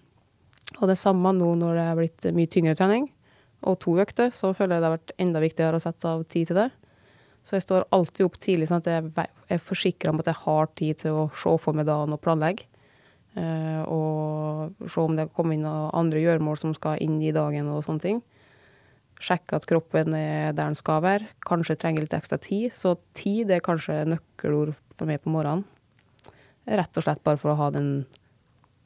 Og 0.78 0.86
det 0.86 1.00
samme 1.00 1.32
nå 1.34 1.50
når 1.58 1.76
det 1.76 1.84
er 1.84 1.98
blitt 1.98 2.28
mye 2.36 2.50
tyngre 2.50 2.76
trening, 2.78 3.08
og 3.66 3.76
to 3.82 3.96
økter, 4.00 4.30
så 4.32 4.54
føler 4.56 4.76
jeg 4.76 4.82
det 4.82 4.88
har 4.88 4.96
vært 4.96 5.16
enda 5.20 5.42
viktigere 5.42 5.78
å 5.78 5.82
sette 5.82 6.08
av 6.08 6.22
tid 6.30 6.50
til 6.50 6.60
det. 6.62 6.70
Så 7.44 7.56
jeg 7.56 7.64
står 7.64 7.88
alltid 7.96 8.26
opp 8.26 8.36
tidlig, 8.40 8.68
sånn 8.70 8.82
at 8.82 8.90
jeg 8.90 9.28
er 9.50 9.62
forsikra 9.64 10.12
om 10.12 10.20
at 10.20 10.28
jeg 10.30 10.40
har 10.42 10.70
tid 10.78 11.00
til 11.02 11.16
å 11.22 11.28
se 11.36 11.54
for 11.60 11.76
meg 11.76 11.88
dagen 11.88 12.14
og 12.16 12.20
planlegge. 12.24 12.66
Eh, 13.38 13.82
og 13.86 14.88
se 14.90 15.02
om 15.02 15.16
det 15.16 15.28
kommer 15.36 15.56
inn 15.56 15.66
andre 15.66 16.22
gjøremål 16.22 16.58
som 16.60 16.74
skal 16.76 17.00
inn 17.04 17.20
i 17.22 17.34
dagen 17.34 17.68
og 17.72 17.84
sånne 17.86 18.04
ting. 18.04 18.20
Sjekke 19.20 19.58
at 19.58 19.66
kroppen 19.68 20.14
er 20.16 20.54
der 20.54 20.70
den 20.70 20.78
skal 20.78 21.02
være. 21.04 21.28
Kanskje 21.46 21.76
trenger 21.80 22.06
litt 22.06 22.16
ekstra 22.16 22.38
tid. 22.40 22.72
Så 22.76 22.96
tid 23.16 23.52
er 23.52 23.64
kanskje 23.64 24.02
nøkkelord 24.08 24.72
for 24.96 25.10
meg 25.10 25.20
på 25.24 25.32
morgenen. 25.32 25.66
Rett 26.70 26.96
og 26.96 27.04
slett 27.04 27.22
bare 27.26 27.40
for 27.40 27.52
å 27.52 27.58
ha 27.58 27.70
den 27.74 28.06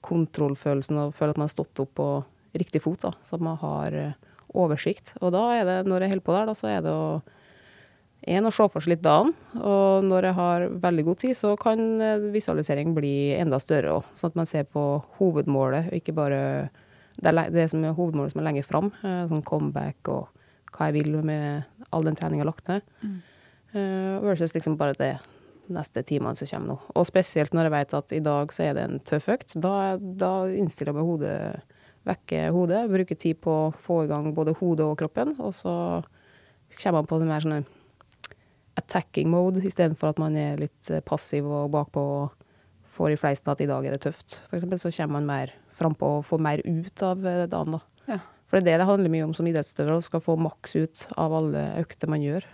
kontrollfølelsen 0.04 0.98
og 1.00 1.14
føle 1.16 1.34
at 1.34 1.40
man 1.40 1.48
har 1.48 1.54
stått 1.54 1.80
opp 1.82 1.94
på 1.98 2.08
riktig 2.54 2.82
fot, 2.84 3.00
da, 3.02 3.10
så 3.26 3.38
man 3.42 3.56
har 3.62 3.94
eh, 3.98 4.34
oversikt. 4.54 5.14
Og 5.20 5.32
da 5.34 5.46
er 5.56 5.64
det, 5.68 5.78
når 5.90 6.04
jeg 6.04 6.14
holder 6.14 6.26
på 6.26 6.36
der, 6.36 6.50
da, 6.50 6.54
så 6.58 6.70
er 6.70 6.84
det 6.84 6.92
å 6.92 7.08
en, 8.24 8.46
å 8.48 8.52
se 8.54 8.64
for 8.72 8.80
seg 8.80 8.94
litt 8.94 9.02
dagen, 9.04 9.34
og 9.60 10.06
når 10.06 10.30
jeg 10.30 10.36
har 10.38 10.62
veldig 10.80 11.02
god 11.10 11.18
tid, 11.20 11.34
så 11.36 11.50
kan 11.60 11.82
eh, 12.00 12.30
visualisering 12.32 12.94
bli 12.96 13.34
enda 13.36 13.58
større 13.60 13.98
òg, 13.98 14.06
sånn 14.16 14.32
at 14.32 14.38
man 14.40 14.48
ser 14.48 14.64
på 14.70 14.84
hovedmålet, 15.18 15.90
og 15.90 15.98
ikke 15.98 16.16
bare 16.16 16.40
det, 17.16 17.30
er 17.30 17.52
det 17.54 17.68
som 17.70 17.84
er 17.84 17.94
hovedmålet 17.96 18.34
som 18.34 18.42
er 18.42 18.48
lenger 18.48 18.66
fram, 18.66 18.90
eh, 19.02 19.22
sånn 19.30 19.44
comeback 19.46 20.10
og 20.12 20.28
hva 20.74 20.88
jeg 20.90 20.96
vil 20.98 21.20
med 21.22 21.86
all 21.94 22.06
den 22.06 22.18
treninga 22.18 22.46
lagt 22.48 22.66
ned, 22.70 22.82
eh, 23.74 24.16
versus 24.24 24.56
liksom 24.56 24.78
bare 24.80 24.96
det 24.98 25.12
neste 25.72 26.02
timene 26.04 26.36
som 26.36 26.48
kommer 26.50 26.74
nå. 26.74 26.78
Og 26.98 27.06
spesielt 27.08 27.54
når 27.54 27.68
jeg 27.68 27.74
vet 27.76 27.94
at 28.00 28.12
i 28.12 28.24
dag 28.24 28.52
så 28.52 28.66
er 28.66 28.74
det 28.76 28.84
en 28.84 28.98
tøff 29.00 29.30
økt, 29.32 29.54
da, 29.54 29.96
da 29.96 30.32
innstiller 30.50 30.92
jeg 30.92 30.98
meg 30.98 31.08
hodet, 31.08 31.38
vekker 32.04 32.50
hodet, 32.52 32.82
bruker 32.90 33.16
tid 33.16 33.40
på 33.40 33.54
å 33.62 33.72
få 33.80 34.02
i 34.04 34.10
gang 34.10 34.28
både 34.36 34.56
hodet 34.58 34.84
og 34.84 34.98
kroppen, 35.00 35.36
og 35.38 35.54
så 35.56 35.72
kommer 36.74 37.00
man 37.00 37.08
på 37.08 37.20
en 37.20 37.30
mer 37.30 37.44
sånn 37.44 37.66
attacking 38.76 39.30
mode, 39.30 39.62
istedenfor 39.62 40.10
at 40.10 40.20
man 40.20 40.36
er 40.36 40.58
litt 40.58 40.90
passiv 41.06 41.46
og 41.46 41.70
bakpå 41.72 42.02
og 42.02 42.40
får 42.94 43.14
i 43.14 43.18
fleisen 43.18 43.50
at 43.50 43.62
i 43.62 43.68
dag 43.70 43.86
er 43.86 43.94
det 43.94 44.02
tøft. 44.04 44.40
Eksempel 44.54 44.80
så 44.82 44.92
kommer 44.94 45.20
man 45.20 45.30
mer 45.30 45.54
frampå 45.78 46.16
å 46.18 46.24
få 46.26 46.38
mer 46.42 46.62
ut 46.64 47.04
av 47.06 47.26
eh, 47.26 47.44
dagen. 47.50 47.78
da. 47.78 48.10
Ja. 48.10 48.18
For 48.48 48.58
det 48.58 48.68
er 48.68 48.78
det 48.78 48.84
det 48.84 48.90
handler 48.90 49.12
mye 49.12 49.26
om 49.26 49.34
som 49.36 49.46
idrettsutøver, 49.48 49.96
å 49.96 50.04
skal 50.04 50.22
få 50.22 50.36
maks 50.38 50.76
ut 50.76 51.06
av 51.20 51.34
alle 51.34 51.64
økter 51.80 52.10
man 52.10 52.22
gjør. 52.22 52.46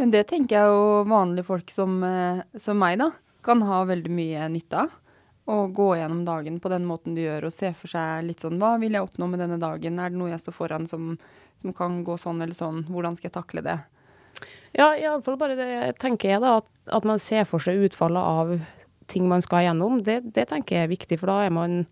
Men 0.00 0.10
det 0.10 0.26
tenker 0.30 0.58
jeg 0.58 0.74
jo 0.74 1.06
vanlige 1.10 1.46
folk 1.48 1.70
som, 1.74 1.96
eh, 2.04 2.42
som 2.58 2.78
meg, 2.78 2.98
da, 2.98 3.10
kan 3.44 3.62
ha 3.62 3.84
veldig 3.88 4.12
mye 4.12 4.48
nytte 4.52 4.84
av. 4.84 5.00
Å 5.44 5.56
gå 5.76 5.90
gjennom 5.98 6.22
dagen 6.24 6.56
på 6.60 6.70
den 6.72 6.86
måten 6.88 7.16
du 7.16 7.20
gjør, 7.20 7.48
og 7.48 7.52
se 7.52 7.72
for 7.76 7.90
seg 7.92 8.24
litt 8.24 8.40
sånn 8.40 8.56
Hva 8.56 8.78
vil 8.80 8.96
jeg 8.96 9.04
oppnå 9.04 9.26
med 9.28 9.42
denne 9.42 9.58
dagen? 9.60 9.98
Er 10.00 10.08
det 10.08 10.16
noe 10.16 10.30
jeg 10.32 10.40
står 10.40 10.56
foran 10.56 10.86
som, 10.88 11.18
som 11.60 11.74
kan 11.76 11.98
gå 12.06 12.16
sånn 12.16 12.40
eller 12.40 12.56
sånn? 12.56 12.86
Hvordan 12.88 13.18
skal 13.18 13.28
jeg 13.28 13.36
takle 13.36 13.64
det? 13.66 13.76
Ja, 14.74 14.94
iallfall 14.96 15.36
bare 15.38 15.58
det 15.58 15.98
tenker 16.00 16.32
jeg, 16.32 16.40
da. 16.40 16.62
At, 16.62 16.70
at 16.96 17.04
man 17.04 17.20
ser 17.22 17.44
for 17.44 17.62
seg 17.62 17.84
utfallet 17.84 18.24
av 18.24 18.54
ting 19.12 19.28
man 19.28 19.44
skal 19.44 19.66
gjennom. 19.66 20.00
Det, 20.06 20.22
det 20.34 20.48
tenker 20.50 20.78
jeg 20.78 20.88
er 20.88 20.94
viktig, 20.94 21.20
for 21.20 21.30
da 21.30 21.44
er 21.44 21.52
man 21.54 21.84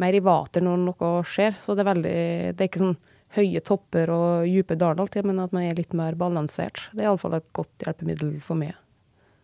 mer 0.00 0.16
i 0.16 0.22
vater 0.24 0.64
når 0.64 0.84
noe 0.84 1.14
skjer. 1.28 1.56
Så 1.60 1.76
det 1.76 1.84
er 1.84 1.90
veldig 1.92 2.18
Det 2.56 2.64
er 2.64 2.70
ikke 2.70 2.84
sånn 2.84 2.98
høye 3.36 3.62
topper 3.62 4.10
og 4.10 4.48
dype 4.48 4.76
daler 4.78 5.04
alltid, 5.04 5.26
men 5.28 5.42
at 5.42 5.52
man 5.54 5.66
er 5.68 5.78
litt 5.78 5.94
mer 5.96 6.16
balansert. 6.18 6.88
Det 6.92 7.04
er 7.04 7.10
iallfall 7.10 7.38
et 7.38 7.50
godt 7.56 7.84
hjelpemiddel 7.84 8.38
for 8.42 8.58
meg. 8.58 8.74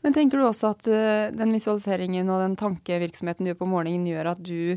Men 0.07 0.15
tenker 0.15 0.39
du 0.39 0.47
også 0.47 0.73
at 0.75 0.89
uh, 0.91 1.35
den 1.35 1.55
visualiseringen 1.55 2.29
og 2.31 2.43
den 2.43 2.57
tankevirksomheten 2.59 3.47
du 3.47 3.53
gjør 3.53 3.63
på 3.63 3.71
morgenen, 3.71 4.07
gjør 4.11 4.33
at 4.35 4.43
du, 4.47 4.77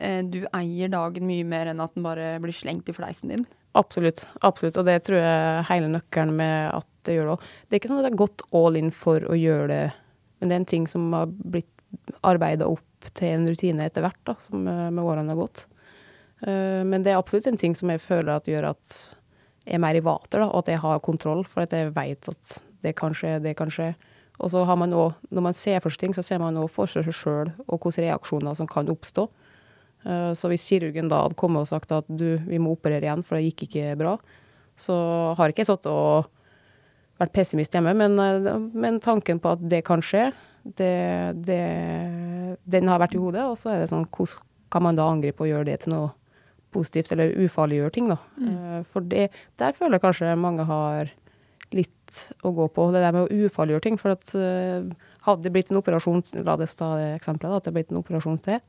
uh, 0.00 0.22
du 0.24 0.42
eier 0.56 0.92
dagen 0.92 1.28
mye 1.28 1.46
mer 1.48 1.72
enn 1.72 1.84
at 1.84 1.94
den 1.96 2.04
bare 2.04 2.34
blir 2.42 2.56
slengt 2.56 2.88
i 2.92 2.96
fleisen 2.96 3.32
din? 3.32 3.46
Absolutt. 3.76 4.24
absolutt, 4.40 4.76
Og 4.80 4.86
det 4.88 5.02
tror 5.04 5.20
jeg 5.20 5.64
hele 5.68 5.88
nøkkelen 5.92 6.36
med 6.36 6.70
at 6.78 6.88
det 7.04 7.16
gjør 7.16 7.26
det 7.26 7.34
òg. 7.34 7.46
Det 7.46 7.74
er 7.74 7.80
ikke 7.82 7.90
sånn 7.92 8.00
at 8.00 8.06
det 8.06 8.12
er 8.14 8.22
gått 8.24 8.44
all 8.56 8.78
in 8.80 8.92
for 9.04 9.24
å 9.28 9.36
gjøre 9.36 9.66
det, 9.68 9.82
men 10.40 10.48
det 10.48 10.56
er 10.56 10.62
en 10.62 10.70
ting 10.72 10.86
som 10.88 11.10
har 11.12 11.28
blitt 11.28 11.72
arbeida 12.24 12.68
opp 12.68 12.84
til 13.14 13.34
en 13.34 13.46
rutine 13.48 13.86
etter 13.86 14.04
hvert, 14.04 14.20
da, 14.26 14.36
som 14.46 14.66
uh, 14.66 14.88
med 14.90 15.02
årene 15.04 15.34
har 15.34 15.42
gått. 15.44 15.66
men 16.46 17.00
det 17.02 17.14
er 17.14 17.16
absolutt 17.16 17.46
en 17.48 17.56
ting 17.56 17.72
som 17.74 17.88
jeg 17.88 18.00
føler 18.04 18.34
at 18.34 18.46
gjør 18.46 18.66
at 18.68 18.96
jeg 19.64 19.78
er 19.78 19.80
mer 19.80 19.96
i 19.96 20.02
vater, 20.04 20.42
da, 20.42 20.50
og 20.50 20.60
at 20.60 20.68
jeg 20.68 20.82
har 20.82 21.00
kontroll, 21.02 21.40
for 21.48 21.64
at 21.64 21.72
jeg 21.72 21.94
vet 21.96 22.28
at 22.28 22.58
det 22.84 22.92
kan 22.98 23.16
skje, 23.16 23.38
det 23.42 23.54
kan 23.56 23.72
skje. 23.72 23.94
Og 24.36 24.52
så 24.52 24.62
har 24.68 24.76
man 24.76 24.92
også, 24.92 25.16
når 25.32 25.46
man 25.48 25.56
ser 25.56 25.80
for 25.80 25.94
seg 25.94 26.04
ting, 26.04 26.14
så 26.14 26.22
ser 26.22 26.42
man 26.42 26.58
også 26.60 26.74
for 26.74 26.92
seg 26.92 27.08
sjøl 27.08 27.50
og 27.64 27.80
hvilke 27.80 28.04
reaksjoner 28.04 28.54
som 28.58 28.68
kan 28.70 28.92
oppstå. 28.92 29.26
Eh, 30.06 30.32
så 30.38 30.50
hvis 30.52 30.66
kirurgen 30.68 31.10
da 31.10 31.24
hadde 31.24 31.38
kommet 31.40 31.64
og 31.64 31.70
sagt 31.70 31.94
at 31.94 32.08
du, 32.08 32.36
vi 32.46 32.60
må 32.62 32.76
operere 32.76 33.06
igjen, 33.06 33.24
for 33.26 33.38
det 33.38 33.48
gikk 33.48 33.66
ikke 33.66 33.96
bra, 33.98 34.16
så 34.78 34.96
har 35.38 35.50
ikke 35.50 35.64
jeg 35.64 35.72
sittet 35.72 35.90
og 35.90 36.28
vært 37.16 37.32
pessimist 37.32 37.74
hjemme, 37.74 37.96
men, 37.96 38.18
eh, 38.20 38.50
men, 38.76 39.00
tanken 39.02 39.40
på 39.42 39.56
at 39.56 39.64
det 39.64 39.82
kan 39.88 40.04
skje, 40.04 40.28
det, 40.66 40.92
det, 41.46 41.62
den 42.64 42.88
har 42.88 43.02
vært 43.02 43.16
i 43.16 43.20
hodet. 43.22 43.44
Og 43.46 43.58
så 43.60 43.72
er 43.72 43.82
det 43.82 43.90
sånn, 43.92 44.06
hvordan 44.08 44.44
kan 44.72 44.82
man 44.82 44.98
da 44.98 45.06
angripe 45.08 45.44
og 45.44 45.50
gjøre 45.50 45.68
det 45.68 45.80
til 45.84 45.94
noe 45.94 46.14
positivt, 46.76 47.12
eller 47.14 47.34
ufarliggjøre 47.46 47.94
ting, 47.94 48.10
da. 48.10 48.18
Mm. 48.40 48.48
Eh, 48.54 48.80
for 48.92 49.06
det, 49.06 49.28
der 49.60 49.76
føler 49.76 49.96
jeg 49.96 50.04
kanskje 50.04 50.34
mange 50.40 50.66
har 50.68 51.12
litt 51.74 52.18
å 52.46 52.52
gå 52.54 52.68
på. 52.72 52.88
Det 52.94 53.02
der 53.02 53.14
med 53.14 53.26
å 53.26 53.46
ufarliggjøre 53.46 53.84
ting. 53.86 53.96
For 53.98 54.14
at 54.14 54.28
uh, 54.38 54.86
hadde 55.26 55.46
det 55.46 55.52
blitt 55.54 55.72
en 55.72 55.80
operasjon, 55.80 56.22
la 56.46 56.54
det 56.60 56.68
ta 56.78 56.92
det 57.00 57.08
eksempelet, 57.16 57.58
at 57.58 57.66
det 57.66 57.74
blitt 57.74 57.90
en 57.90 57.98
operasjon 57.98 58.38
til, 58.44 58.60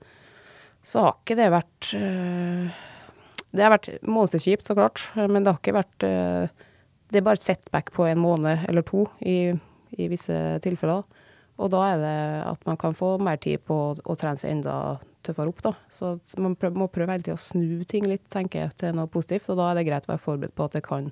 så 0.88 1.04
har 1.06 1.18
ikke 1.20 1.38
det 1.38 1.50
vært 1.54 1.92
uh, 2.00 2.80
Det 3.54 3.64
har 3.64 3.76
vært 3.76 3.92
månedskjipt, 4.02 4.66
så 4.66 4.76
klart, 4.78 5.04
men 5.16 5.46
det 5.46 5.54
har 5.54 5.62
ikke 5.62 5.78
vært 5.78 6.04
Det 6.04 7.20
er 7.20 7.24
bare 7.24 7.40
et 7.40 7.46
setback 7.46 7.94
på 7.96 8.06
en 8.10 8.20
måned 8.20 8.66
eller 8.68 8.84
to 8.86 9.06
i, 9.22 9.54
i 9.96 10.10
visse 10.12 10.36
tilfeller. 10.66 11.06
Og 11.58 11.72
da 11.74 11.84
er 11.90 12.02
det 12.02 12.18
at 12.46 12.66
man 12.70 12.78
kan 12.80 12.96
få 12.98 13.16
mer 13.24 13.40
tid 13.42 13.64
på 13.66 13.76
å, 13.90 13.94
å 13.98 14.16
trene 14.20 14.38
seg 14.40 14.54
enda 14.54 14.98
tøffere 15.26 15.52
opp, 15.52 15.62
da. 15.66 15.74
Så 15.94 16.16
man 16.42 16.56
prøv, 16.60 16.76
må 16.78 16.90
prøve 16.92 17.16
hele 17.16 17.26
tida 17.26 17.38
å 17.38 17.42
snu 17.42 17.84
ting 17.90 18.06
litt, 18.08 18.26
tenker 18.34 18.66
jeg, 18.68 18.76
til 18.82 18.98
noe 18.98 19.10
positivt. 19.12 19.50
Og 19.52 19.60
da 19.60 19.72
er 19.72 19.80
det 19.80 19.88
greit 19.90 20.08
å 20.08 20.14
være 20.14 20.24
forberedt 20.24 20.58
på 20.58 20.68
at 20.68 20.78
det 20.78 20.84
kan 20.86 21.10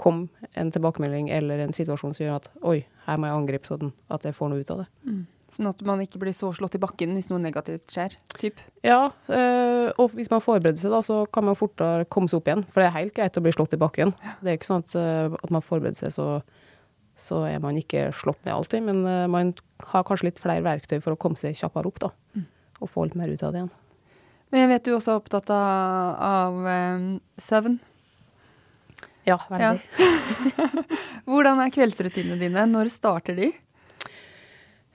komme 0.00 0.48
en 0.58 0.72
tilbakemelding 0.72 1.28
eller 1.30 1.62
en 1.62 1.74
situasjon 1.76 2.16
som 2.16 2.24
gjør 2.24 2.40
at 2.40 2.48
oi, 2.66 2.80
her 3.06 3.20
må 3.20 3.28
jeg 3.28 3.38
angripe 3.38 3.68
sånn 3.68 3.92
at 4.12 4.24
jeg 4.26 4.36
får 4.36 4.50
noe 4.50 4.64
ut 4.64 4.74
av 4.74 4.82
det. 4.82 4.88
Mm. 5.06 5.22
Sånn 5.52 5.68
at 5.68 5.82
man 5.84 6.00
ikke 6.00 6.20
blir 6.22 6.32
så 6.32 6.48
slått 6.56 6.78
i 6.78 6.80
bakken 6.80 7.12
hvis 7.12 7.28
noe 7.28 7.40
negativt 7.42 7.92
skjer? 7.92 8.14
Typ. 8.40 8.60
Ja, 8.86 9.10
øh, 9.28 9.90
og 10.00 10.14
hvis 10.16 10.30
man 10.32 10.40
forbereder 10.40 10.80
seg, 10.80 10.94
da, 10.94 11.02
så 11.04 11.22
kan 11.28 11.44
man 11.44 11.58
fortere 11.60 12.06
komme 12.08 12.32
seg 12.32 12.40
opp 12.40 12.48
igjen. 12.48 12.64
For 12.72 12.80
det 12.80 12.88
er 12.88 12.96
helt 12.96 13.14
greit 13.18 13.36
å 13.36 13.44
bli 13.44 13.52
slått 13.52 13.76
i 13.76 13.80
bakken. 13.80 14.14
Det 14.40 14.48
er 14.48 14.56
ikke 14.56 14.70
sånn 14.70 14.86
at, 14.86 14.94
øh, 14.96 15.36
at 15.36 15.52
man 15.52 15.64
forbereder 15.66 16.06
seg, 16.06 16.14
så, 16.16 16.28
så, 17.18 17.42
er 17.48 17.60
man 17.62 17.78
ikke 17.78 18.08
slått 18.16 18.40
ned 18.46 18.54
alltid. 18.54 18.84
Men 18.88 19.04
øh, 19.06 19.28
man 19.30 19.54
har 19.92 20.04
kanskje 20.08 20.30
litt 20.30 20.42
flere 20.42 20.64
verktøy 20.64 20.98
for 21.00 21.14
å 21.14 21.20
komme 21.20 21.40
seg 21.40 21.58
kjappere 21.58 21.90
opp, 21.92 22.02
da. 22.02 22.12
Mm. 22.36 22.48
Og 22.82 22.90
få 22.90 23.06
litt 23.06 23.18
mer 23.18 23.32
ut 23.32 23.44
av 23.46 23.54
det 23.54 23.62
igjen. 23.62 23.72
Men 24.52 24.64
jeg 24.64 24.70
vet 24.74 24.84
du 24.84 24.92
også 24.92 25.14
er 25.14 25.22
opptatt 25.22 25.50
av, 25.54 26.62
av 26.66 27.20
søvn. 27.40 27.78
Ja, 29.24 29.38
veldig. 29.48 29.80
Ja. 29.80 30.42
Hvordan 31.30 31.62
er 31.62 31.72
kveldsrutinene 31.72 32.40
dine? 32.40 32.66
Når 32.68 32.90
starter 32.92 33.38
de? 33.38 33.52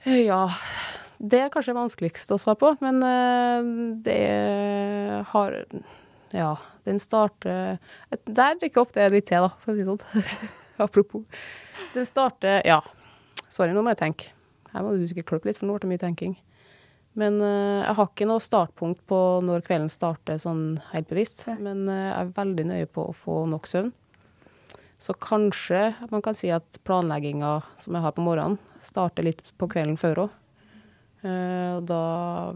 Ja, 0.06 0.44
det 1.18 1.40
er 1.42 1.52
kanskje 1.52 1.76
vanskeligst 1.76 2.30
å 2.30 2.38
svare 2.40 2.60
på, 2.60 2.74
men 2.84 3.00
uh, 3.02 3.70
det 4.04 4.20
har 5.32 5.56
Ja, 6.30 6.52
den 6.86 7.00
starter 7.02 7.78
Der 8.12 8.58
drikker 8.60 8.84
ofte 8.84 9.02
jeg 9.02 9.16
litt 9.16 9.26
te, 9.30 9.40
da, 9.42 9.50
for 9.64 9.72
å 9.72 9.76
si 9.76 9.82
det 9.82 9.88
sånn. 9.88 10.28
Apropos. 10.84 11.24
Den 11.94 12.06
starter 12.08 12.60
Ja, 12.66 12.82
sorry, 13.48 13.72
nå 13.74 13.82
må 13.84 13.94
jeg 13.94 14.02
tenke. 14.02 14.34
Her 14.72 14.84
må 14.84 14.92
du 14.94 15.06
sikkert 15.08 15.30
klippe 15.32 15.50
litt, 15.50 15.58
for 15.60 15.68
nå 15.68 15.76
ble 15.76 15.86
det 15.86 15.92
mye 15.94 16.02
tenking. 16.02 16.36
Men 17.18 17.40
uh, 17.42 17.82
jeg 17.82 17.96
har 17.98 18.10
ikke 18.10 18.28
noe 18.30 18.42
startpunkt 18.42 19.00
på 19.10 19.20
når 19.46 19.64
kvelden 19.66 19.90
starter 19.90 20.38
sånn 20.42 20.78
helt 20.92 21.08
bevisst. 21.10 21.46
Men 21.58 21.86
uh, 21.90 21.96
jeg 21.96 22.18
er 22.20 22.34
veldig 22.36 22.66
nøye 22.70 22.90
på 22.90 23.08
å 23.08 23.16
få 23.16 23.40
nok 23.50 23.66
søvn. 23.70 23.90
Så 24.98 25.14
kanskje 25.22 25.92
man 26.10 26.22
kan 26.24 26.34
si 26.38 26.50
at 26.50 26.80
planlegginga 26.86 27.52
som 27.82 27.94
jeg 27.94 28.04
har 28.04 28.14
på 28.14 28.24
morgenen, 28.26 28.58
starter 28.82 29.26
litt 29.26 29.42
på 29.58 29.70
kvelden 29.70 29.98
før 29.98 30.26
òg. 30.26 30.36
Uh, 31.18 31.78
da 31.82 32.02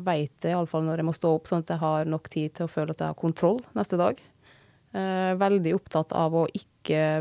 veit 0.06 0.44
jeg 0.44 0.54
iallfall 0.54 0.84
når 0.86 1.02
jeg 1.02 1.08
må 1.10 1.16
stå 1.16 1.32
opp, 1.34 1.50
sånn 1.50 1.64
at 1.64 1.72
jeg 1.74 1.82
har 1.82 2.10
nok 2.10 2.30
tid 2.30 2.54
til 2.58 2.68
å 2.68 2.70
føle 2.70 2.94
at 2.94 3.02
jeg 3.02 3.14
har 3.14 3.18
kontroll 3.18 3.62
neste 3.78 3.98
dag. 4.00 4.20
Veldig 4.92 5.70
opptatt 5.72 6.10
av 6.12 6.34
å 6.36 6.42
ikke 6.52 6.71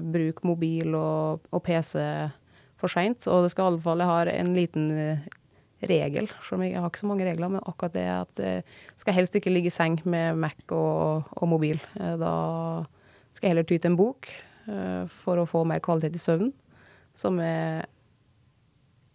bruke 0.01 0.47
mobil 0.47 0.95
og, 0.97 1.43
og 1.51 1.63
PC 1.63 1.93
for 2.81 2.89
seint. 2.89 3.27
Og 3.27 3.45
det 3.45 3.51
skal 3.53 3.67
i 3.67 3.71
alle 3.71 3.83
fall 3.83 4.01
Jeg 4.01 4.09
har 4.09 4.31
en 4.33 4.53
liten 4.55 4.87
uh, 4.97 5.25
regel, 5.89 6.29
selv 6.41 6.59
om 6.59 6.63
jeg 6.65 6.79
har 6.79 6.89
ikke 6.89 7.01
så 7.01 7.09
mange 7.09 7.25
regler, 7.25 7.49
men 7.49 7.63
akkurat 7.65 7.93
det 7.93 8.05
at 8.05 8.41
jeg 8.41 8.63
skal 9.01 9.15
helst 9.17 9.35
ikke 9.35 9.53
ligge 9.53 9.71
i 9.71 9.73
seng 9.73 9.97
med 10.05 10.37
Mac 10.37 10.59
og, 10.69 11.23
og 11.31 11.47
mobil. 11.49 11.81
da 11.97 12.33
skal 13.31 13.47
jeg 13.47 13.55
heller 13.55 13.65
ty 13.65 13.77
til 13.77 13.91
en 13.91 13.97
bok. 13.97 14.29
Eh, 14.69 15.05
for 15.23 15.41
å 15.41 15.47
få 15.49 15.63
mer 15.65 15.81
kvalitet 15.83 16.17
i 16.17 16.21
søvnen, 16.21 16.51
som 17.17 17.39
er 17.41 17.87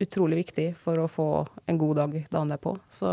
utrolig 0.03 0.43
viktig 0.43 0.73
for 0.81 1.01
å 1.01 1.09
få 1.09 1.29
en 1.71 1.79
god 1.81 2.01
dag 2.03 2.17
dagen 2.33 2.53
derpå. 2.53 2.75
Så 2.93 3.09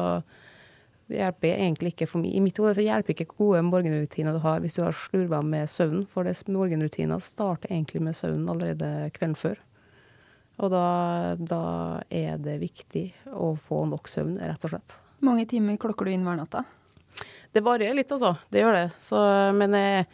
det 1.12 1.20
hjelper 1.20 1.58
egentlig 1.58 1.94
ikke 1.94 2.08
for 2.08 2.24
meg. 2.24 2.32
I 2.34 2.42
mitt 2.44 2.60
hode 2.62 2.74
så 2.78 2.84
hjelper 2.86 3.14
ikke 3.14 3.36
gode 3.36 3.64
morgenrutiner 3.68 4.36
du 4.36 4.42
har 4.44 4.62
hvis 4.64 4.78
du 4.78 4.84
har 4.86 4.96
slurva 4.96 5.42
med 5.46 5.70
søvn, 5.72 6.06
for 6.10 6.28
det 6.28 6.38
morgenrutiner 6.48 7.24
starter 7.24 7.72
egentlig 7.72 8.04
med 8.06 8.18
søvn 8.18 8.48
allerede 8.52 9.12
kvelden 9.18 9.38
før. 9.40 9.60
Og 10.62 10.70
da, 10.72 10.86
da, 11.40 11.64
er 12.14 12.38
det 12.42 12.60
viktig 12.62 13.08
å 13.34 13.56
få 13.60 13.84
nok 13.90 14.08
søvn, 14.12 14.38
rett 14.40 14.68
og 14.68 14.76
slett. 14.76 14.98
Hvor 15.18 15.32
mange 15.32 15.48
timer 15.50 15.80
klokker 15.82 16.08
du 16.08 16.14
inn 16.14 16.26
hver 16.28 16.38
natt, 16.40 16.54
da? 16.54 17.26
Det 17.54 17.62
varierer 17.66 17.98
litt, 17.98 18.12
altså. 18.14 18.36
Det 18.50 18.62
gjør 18.62 18.78
det. 18.78 18.88
Så, 19.02 19.20
men 19.58 19.76
jeg, 19.78 20.06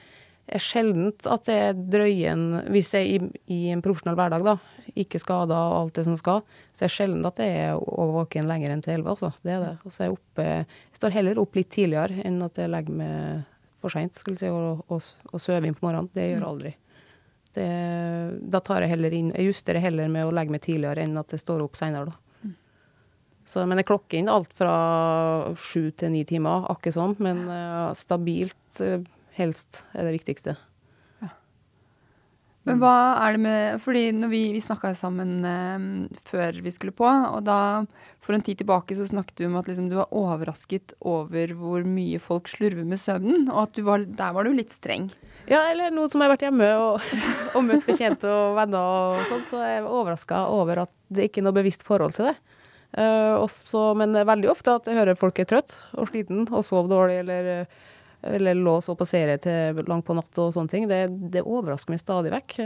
er 0.55 0.63
sjeldent 0.63 1.27
at 1.29 1.45
det 1.47 1.55
er 1.55 1.79
drøyen 1.93 2.43
Hvis 2.73 2.93
jeg 2.95 3.09
i, 3.09 3.19
i 3.53 3.59
en 3.73 3.83
profesjonell 3.85 4.17
hverdag, 4.19 4.45
da, 4.45 4.55
ikke 4.99 5.21
skader 5.21 5.55
og 5.55 5.77
alt 5.77 5.99
det 5.99 6.05
som 6.07 6.17
skal, 6.19 6.43
så 6.73 6.85
er 6.85 6.89
det 6.89 6.95
sjelden 6.95 7.29
at 7.29 7.39
det 7.39 7.47
er 7.61 7.77
å 7.77 8.09
våken 8.15 8.49
lenger 8.49 8.73
enn 8.73 8.83
til 8.85 8.97
elleve, 8.97 9.15
altså. 9.15 9.31
Det 9.45 9.55
er 9.55 9.63
det. 9.65 9.73
Og 9.83 9.93
så 9.93 10.03
er 10.03 10.09
jeg 10.09 10.17
oppe 10.17 10.47
Jeg 10.49 10.99
står 11.01 11.15
heller 11.15 11.41
opp 11.41 11.57
litt 11.59 11.71
tidligere 11.73 12.27
enn 12.27 12.39
at 12.45 12.59
jeg 12.59 12.73
legger 12.73 13.01
meg 13.01 13.47
for 13.79 13.93
seint, 13.93 14.17
skulle 14.19 14.39
si, 14.39 14.49
og, 14.51 14.83
og, 14.91 15.03
og 15.31 15.41
sover 15.41 15.67
inn 15.69 15.77
på 15.77 15.85
morgenen. 15.87 16.09
Det 16.11 16.25
gjør 16.25 16.39
jeg 16.39 16.49
aldri. 16.49 16.73
Det, 17.55 17.67
da 18.53 18.59
tar 18.61 18.83
jeg 18.85 18.91
heller 18.91 19.13
inn 19.17 19.31
Jeg 19.33 19.47
justerer 19.47 19.81
heller 19.81 20.11
med 20.11 20.27
å 20.27 20.33
legge 20.35 20.53
meg 20.53 20.61
tidligere 20.61 21.01
enn 21.01 21.17
at 21.17 21.31
jeg 21.33 21.41
står 21.41 21.63
opp 21.63 21.79
seinere, 21.79 22.11
da. 22.11 22.17
Så, 23.49 23.63
men 23.65 23.81
jeg 23.81 23.87
klokker 23.89 24.19
inn 24.19 24.29
alt 24.29 24.51
fra 24.53 24.73
sju 25.57 25.89
til 25.97 26.11
ni 26.13 26.21
timer, 26.29 26.67
akkurat 26.69 26.93
sånn. 26.93 27.15
Men 27.25 27.39
uh, 27.49 27.95
stabilt 27.97 28.81
uh, 28.85 28.99
helst, 29.38 29.83
er 29.93 30.07
det 30.07 30.15
viktigste. 30.17 30.55
Ja. 31.21 31.29
Men 32.67 32.81
hva 32.81 32.95
er 33.24 33.36
det 33.36 33.41
med 33.43 33.79
Fordi 33.83 34.03
når 34.15 34.31
vi, 34.33 34.41
vi 34.55 34.62
snakka 34.63 34.91
sammen 34.98 35.45
eh, 35.48 35.86
før 36.27 36.59
vi 36.63 36.74
skulle 36.75 36.95
på, 36.95 37.07
og 37.07 37.43
da 37.48 37.86
for 38.25 38.36
en 38.36 38.43
tid 38.45 38.62
tilbake 38.62 38.98
så 38.98 39.07
snakket 39.09 39.39
du 39.39 39.48
om 39.48 39.57
at 39.62 39.71
liksom, 39.71 39.89
du 39.91 39.98
var 40.00 40.13
overrasket 40.15 40.93
over 41.00 41.55
hvor 41.57 41.88
mye 41.88 42.19
folk 42.21 42.51
slurver 42.51 42.86
med 42.86 43.01
søvnen, 43.01 43.48
og 43.50 43.67
at 43.67 43.81
var, 43.86 44.05
der 44.05 44.36
var 44.36 44.45
du 44.48 44.53
litt 44.55 44.75
streng. 44.75 45.09
Ja, 45.50 45.63
eller 45.71 45.89
nå 45.89 46.03
som 46.09 46.21
jeg 46.21 46.29
har 46.29 46.36
vært 46.36 46.45
hjemme 46.45 46.69
og, 46.77 47.09
og 47.55 47.65
møtt 47.65 47.88
bekjente 47.88 48.29
og 48.29 48.59
venner 48.59 49.15
og 49.15 49.25
sånn, 49.31 49.48
så 49.48 49.63
er 49.63 49.75
jeg 49.77 49.89
overraska 49.89 50.45
over 50.53 50.86
at 50.86 50.93
det 51.09 51.29
ikke 51.29 51.41
er 51.41 51.50
noe 51.50 51.57
bevisst 51.57 51.88
forhold 51.88 52.17
til 52.19 52.29
det. 52.29 52.38
Uh, 52.89 53.38
også, 53.38 53.91
men 53.93 54.17
veldig 54.25 54.50
ofte 54.50 54.74
at 54.74 54.88
jeg 54.89 54.98
hører 54.98 55.17
folk 55.17 55.38
er 55.38 55.45
trøtt 55.45 55.75
og 55.93 56.07
sliten 56.09 56.48
og 56.48 56.63
sover 56.65 56.89
dårlig 56.89 57.19
eller, 57.21 57.67
eller 58.21 58.57
lå 58.57 58.73
og 58.79 58.83
så 58.83 58.95
på 58.99 59.07
serie 59.07 59.38
til 59.39 59.79
langt 59.88 60.07
på 60.07 60.15
natt 60.17 60.41
og 60.41 60.51
sånne 60.55 60.71
ting. 60.71 60.88
Det, 60.89 61.05
det 61.31 61.45
overrasker 61.45 61.93
meg 61.93 62.01
stadig 62.01 62.33
vekk. 62.33 62.57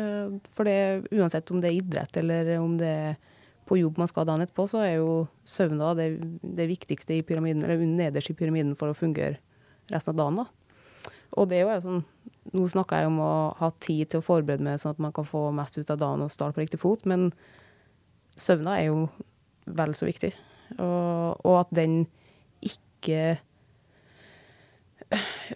For 0.57 0.69
det, 0.69 0.77
uansett 1.13 1.51
om 1.53 1.61
det 1.61 1.69
er 1.69 1.77
idrett 1.77 2.17
eller 2.23 2.55
om 2.57 2.77
det 2.79 2.89
er 2.89 3.21
på 3.69 3.77
jobb 3.79 4.01
man 4.01 4.09
skal 4.11 4.27
dagen 4.27 4.43
etterpå, 4.43 4.65
så 4.67 4.81
er 4.83 4.97
jo 4.97 5.11
søvna 5.47 5.93
det, 5.95 6.09
det, 6.43 6.65
viktigste 6.67 7.15
i 7.15 7.23
pyramiden, 7.23 7.63
eller 7.63 7.79
nederst 7.79 8.33
i 8.33 8.35
pyramiden 8.35 8.73
for 8.79 8.91
å 8.91 8.97
fungere 8.97 9.37
resten 9.91 10.13
av 10.13 10.19
dagen. 10.19 10.41
da. 10.41 11.13
Og 11.39 11.47
det 11.49 11.61
er 11.61 11.69
jo 11.69 11.79
sånn 11.83 12.03
Nå 12.53 12.65
snakker 12.67 12.99
jeg 12.99 13.07
om 13.07 13.21
å 13.23 13.55
ha 13.55 13.69
tid 13.81 14.09
til 14.11 14.19
å 14.19 14.25
forberede 14.25 14.65
meg 14.65 14.81
sånn 14.81 14.91
at 14.91 14.99
man 15.01 15.13
kan 15.15 15.23
få 15.23 15.45
mest 15.55 15.77
ut 15.77 15.89
av 15.93 16.01
dagen 16.01 16.25
og 16.25 16.31
starte 16.33 16.57
på 16.57 16.59
riktig 16.59 16.81
fot, 16.81 17.05
men 17.07 17.29
søvna 18.35 18.75
er 18.81 18.89
jo 18.89 19.05
vel 19.63 19.95
så 19.95 20.09
viktig. 20.09 20.33
Og, 20.75 21.39
og 21.39 21.55
at 21.61 21.71
den 21.71 22.01
ikke 22.67 23.37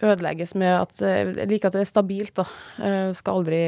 ødelegges 0.02 0.56
med 0.56 0.74
at 0.74 1.00
Jeg 1.02 1.48
liker 1.50 1.70
at 1.70 1.78
det 1.78 1.86
er 1.86 1.90
stabilt, 1.90 2.36
da. 2.38 2.46
Jeg 2.82 3.16
skal 3.20 3.40
aldri 3.40 3.62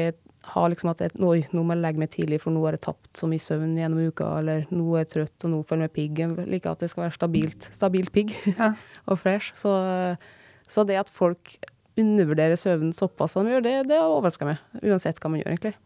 ha 0.50 0.66
liksom 0.70 0.90
at 0.92 1.02
Oi, 1.20 1.42
nå 1.54 1.64
må 1.64 1.74
jeg 1.76 1.82
legge 1.84 2.02
meg 2.02 2.12
tidlig, 2.14 2.40
for 2.42 2.54
nå 2.54 2.62
har 2.64 2.76
jeg 2.76 2.84
tapt 2.88 3.20
så 3.20 3.28
mye 3.30 3.42
søvn 3.42 3.74
gjennom 3.78 4.10
uka. 4.10 4.28
Eller 4.40 4.64
nå 4.72 4.86
er 4.94 5.04
jeg 5.04 5.12
trøtt, 5.14 5.36
og 5.46 5.52
nå 5.52 5.60
føler 5.68 5.86
jeg 5.86 5.90
meg 5.90 5.96
pigg. 5.98 6.22
Jeg 6.22 6.48
liker 6.54 6.72
at 6.72 6.84
det 6.84 6.90
skal 6.92 7.06
være 7.06 7.18
stabilt, 7.18 7.68
stabilt 7.76 8.14
pigg 8.14 8.32
ja. 8.54 8.72
og 9.10 9.20
fresh. 9.20 9.54
Så, 9.60 9.74
så, 10.68 10.86
det 10.88 11.00
at 11.02 11.12
folk 11.12 11.56
undervurderer 12.00 12.56
søvnen 12.56 12.94
såpass 12.96 13.36
som 13.36 13.46
de 13.46 13.56
gjør, 13.56 13.66
det, 13.66 13.76
det 13.90 14.00
overrasker 14.00 14.48
meg. 14.48 14.64
Uansett 14.80 15.20
hva 15.20 15.32
man 15.32 15.42
gjør, 15.42 15.54
egentlig. 15.54 15.76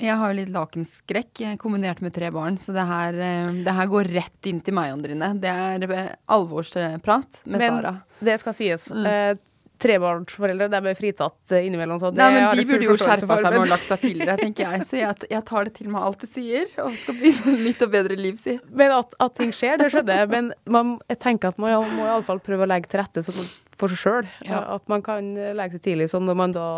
Jeg 0.00 0.16
har 0.16 0.32
jo 0.32 0.38
litt 0.38 0.52
lakenskrekk 0.54 1.42
eh, 1.44 1.58
kombinert 1.60 2.00
med 2.04 2.14
tre 2.16 2.30
barn, 2.32 2.56
så 2.60 2.72
det 2.76 2.86
her, 2.88 3.20
eh, 3.20 3.52
det 3.66 3.76
her 3.76 3.90
går 3.90 4.08
rett 4.14 4.48
inn 4.48 4.62
til 4.64 4.76
meg, 4.76 4.94
Andrine. 4.94 5.34
Det 5.40 5.52
er 5.52 5.84
eh, 5.86 6.10
alvorsprat 6.32 7.42
med 7.44 7.58
Men, 7.58 7.66
Sara. 7.66 7.94
Det 8.20 8.36
skal 8.40 8.56
sies. 8.56 8.88
Mm. 8.94 9.08
Eh, 9.10 9.32
trebarnsforeldre 9.80 10.68
de 10.72 10.80
er 10.90 10.96
fritatt 10.96 11.54
innimellom. 11.56 12.00
Så 12.00 12.10
det 12.12 12.20
Nei, 12.20 12.30
men 12.36 12.48
de 12.56 12.64
burde 12.68 12.88
jo 12.88 12.96
skjerpa 13.00 13.38
seg 13.40 13.54
med 13.54 13.62
å 13.62 13.68
lagt 13.70 13.86
seg 13.88 14.02
tidligere, 14.02 14.36
tenker 14.40 14.66
jeg. 14.66 14.88
Så 14.88 14.98
jeg, 14.98 15.28
jeg, 15.32 15.44
tar 15.48 15.68
det 15.68 15.74
til 15.78 15.88
meg 15.92 16.08
alt 16.08 16.20
du 16.20 16.28
sier, 16.28 16.66
og 16.84 16.96
skal 17.00 17.16
begynne 17.20 17.56
nytt 17.64 17.84
og 17.86 17.94
bedre 17.94 18.18
liv, 18.20 18.40
si. 18.40 18.58
Men 18.82 18.96
at, 18.96 19.16
at 19.24 19.36
ting 19.40 19.54
skjer, 19.56 19.78
det 19.80 19.88
skjønner 19.94 20.22
jeg. 20.22 20.32
Men 20.32 20.52
man, 20.68 20.96
jeg 21.12 21.20
tenker 21.24 21.52
at 21.52 21.60
man 21.60 21.76
må 21.96 22.08
iallfall 22.08 22.42
prøve 22.44 22.68
å 22.68 22.72
legge 22.72 22.92
til 22.92 23.00
rette 23.00 23.24
for 23.24 23.92
seg 23.92 24.00
sjøl. 24.00 24.32
Ja. 24.48 24.64
At 24.76 24.84
man 24.92 25.04
kan 25.04 25.32
legge 25.36 25.78
seg 25.78 25.88
tidlig. 25.88 26.10
sånn 26.12 26.28
når 26.28 26.42
man 26.44 26.56
da 26.56 26.68